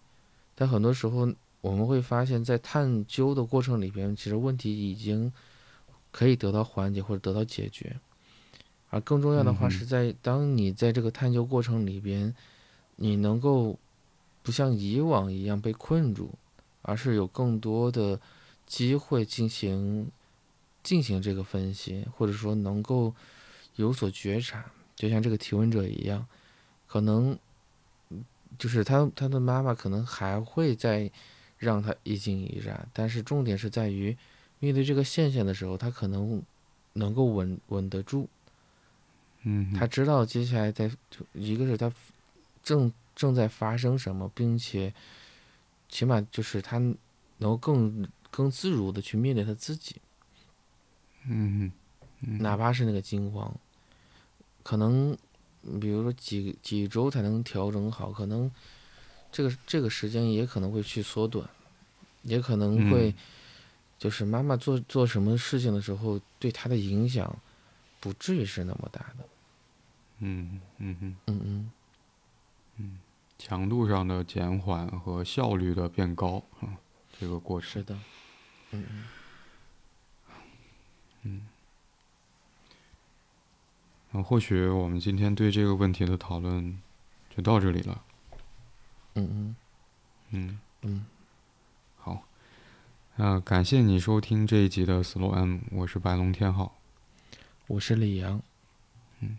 [0.55, 1.29] 但很多时候
[1.61, 5.33] 我们会发现，在探究的过程里边，其实问题已经
[6.11, 7.99] 可以得到缓解或者得到解决。
[8.91, 12.35] 而更重要的话是在当你在这个探究过程里边，
[12.97, 13.79] 你能够
[14.43, 16.31] 不像以往一样被困住，
[16.81, 18.19] 而是有更多的
[18.67, 20.11] 机会进行
[20.89, 23.15] 进行这个分析，或者说能够
[23.77, 24.65] 有所觉察，
[24.97, 26.27] 就像这个提问者一样，
[26.87, 27.39] 可能
[28.59, 31.11] 就是他他的妈妈可能还会再
[31.59, 34.17] 让他一惊一乍，但是重点是在于
[34.61, 36.43] 面对这个现象的时候，他可能
[36.95, 38.27] 能够稳稳得住。
[39.43, 40.91] 嗯，他知道接下来在，
[41.35, 41.93] 一个是他
[42.63, 44.95] 正正在发生什么，并且
[45.91, 46.97] 起码就是他能
[47.51, 49.97] 够更更自如的去面对他自己。
[51.29, 51.73] 嗯
[52.21, 53.55] 哪怕是那个惊慌，
[54.63, 55.17] 可能
[55.81, 58.51] 比如说几几周才能调整好，可能
[59.31, 61.49] 这个这个时间也可能会去缩短，
[62.23, 63.15] 也可能会
[63.99, 67.37] 就是妈妈做做什么事情的时候对他的影响。
[68.01, 69.29] 不至于是那么大的，
[70.21, 71.71] 嗯嗯嗯嗯嗯。
[72.77, 72.99] 嗯，
[73.41, 76.79] 强度上的减缓和效率的变高啊，
[77.19, 77.69] 这个过程。
[77.71, 77.99] 是的，
[78.71, 79.05] 嗯嗯
[81.29, 81.43] 嗯，
[84.13, 86.81] 那或许我们今天对这个问题的讨论
[87.29, 88.03] 就到这里了，
[89.15, 89.57] 嗯嗯
[90.31, 90.59] 嗯。
[90.83, 91.05] 嗯，
[91.97, 92.23] 好，
[93.17, 96.77] 那感谢你收听这一集的 Slow M，我是白龙天浩。
[97.67, 98.41] 我是李阳，
[99.19, 99.39] 嗯，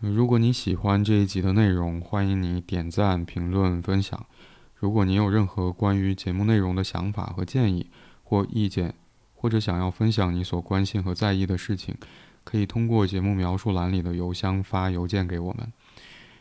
[0.00, 4.26] 如果你喜欢这一集的内容，欢迎你点赞、评论、分享。
[4.74, 7.88] 如果你有任何关于节目内容的想法和建议
[8.24, 8.96] 或意见，
[9.40, 11.94] 或者想要分享你所关心和在意的事情，
[12.42, 15.72] 可以通过节目描述栏里的邮箱发邮件给我们。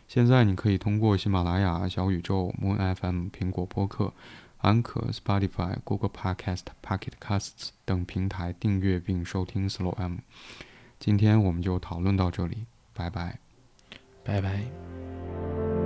[0.08, 4.12] 现在你可以通过喜马拉雅、小宇宙、Moon FM、苹果播客、
[4.60, 10.18] 安可、Spotify、Google Podcast、Pocket Casts 等平台订阅并收听 Slow M。
[10.98, 13.38] 今天我们就讨论到这里，拜拜，
[14.24, 15.77] 拜拜。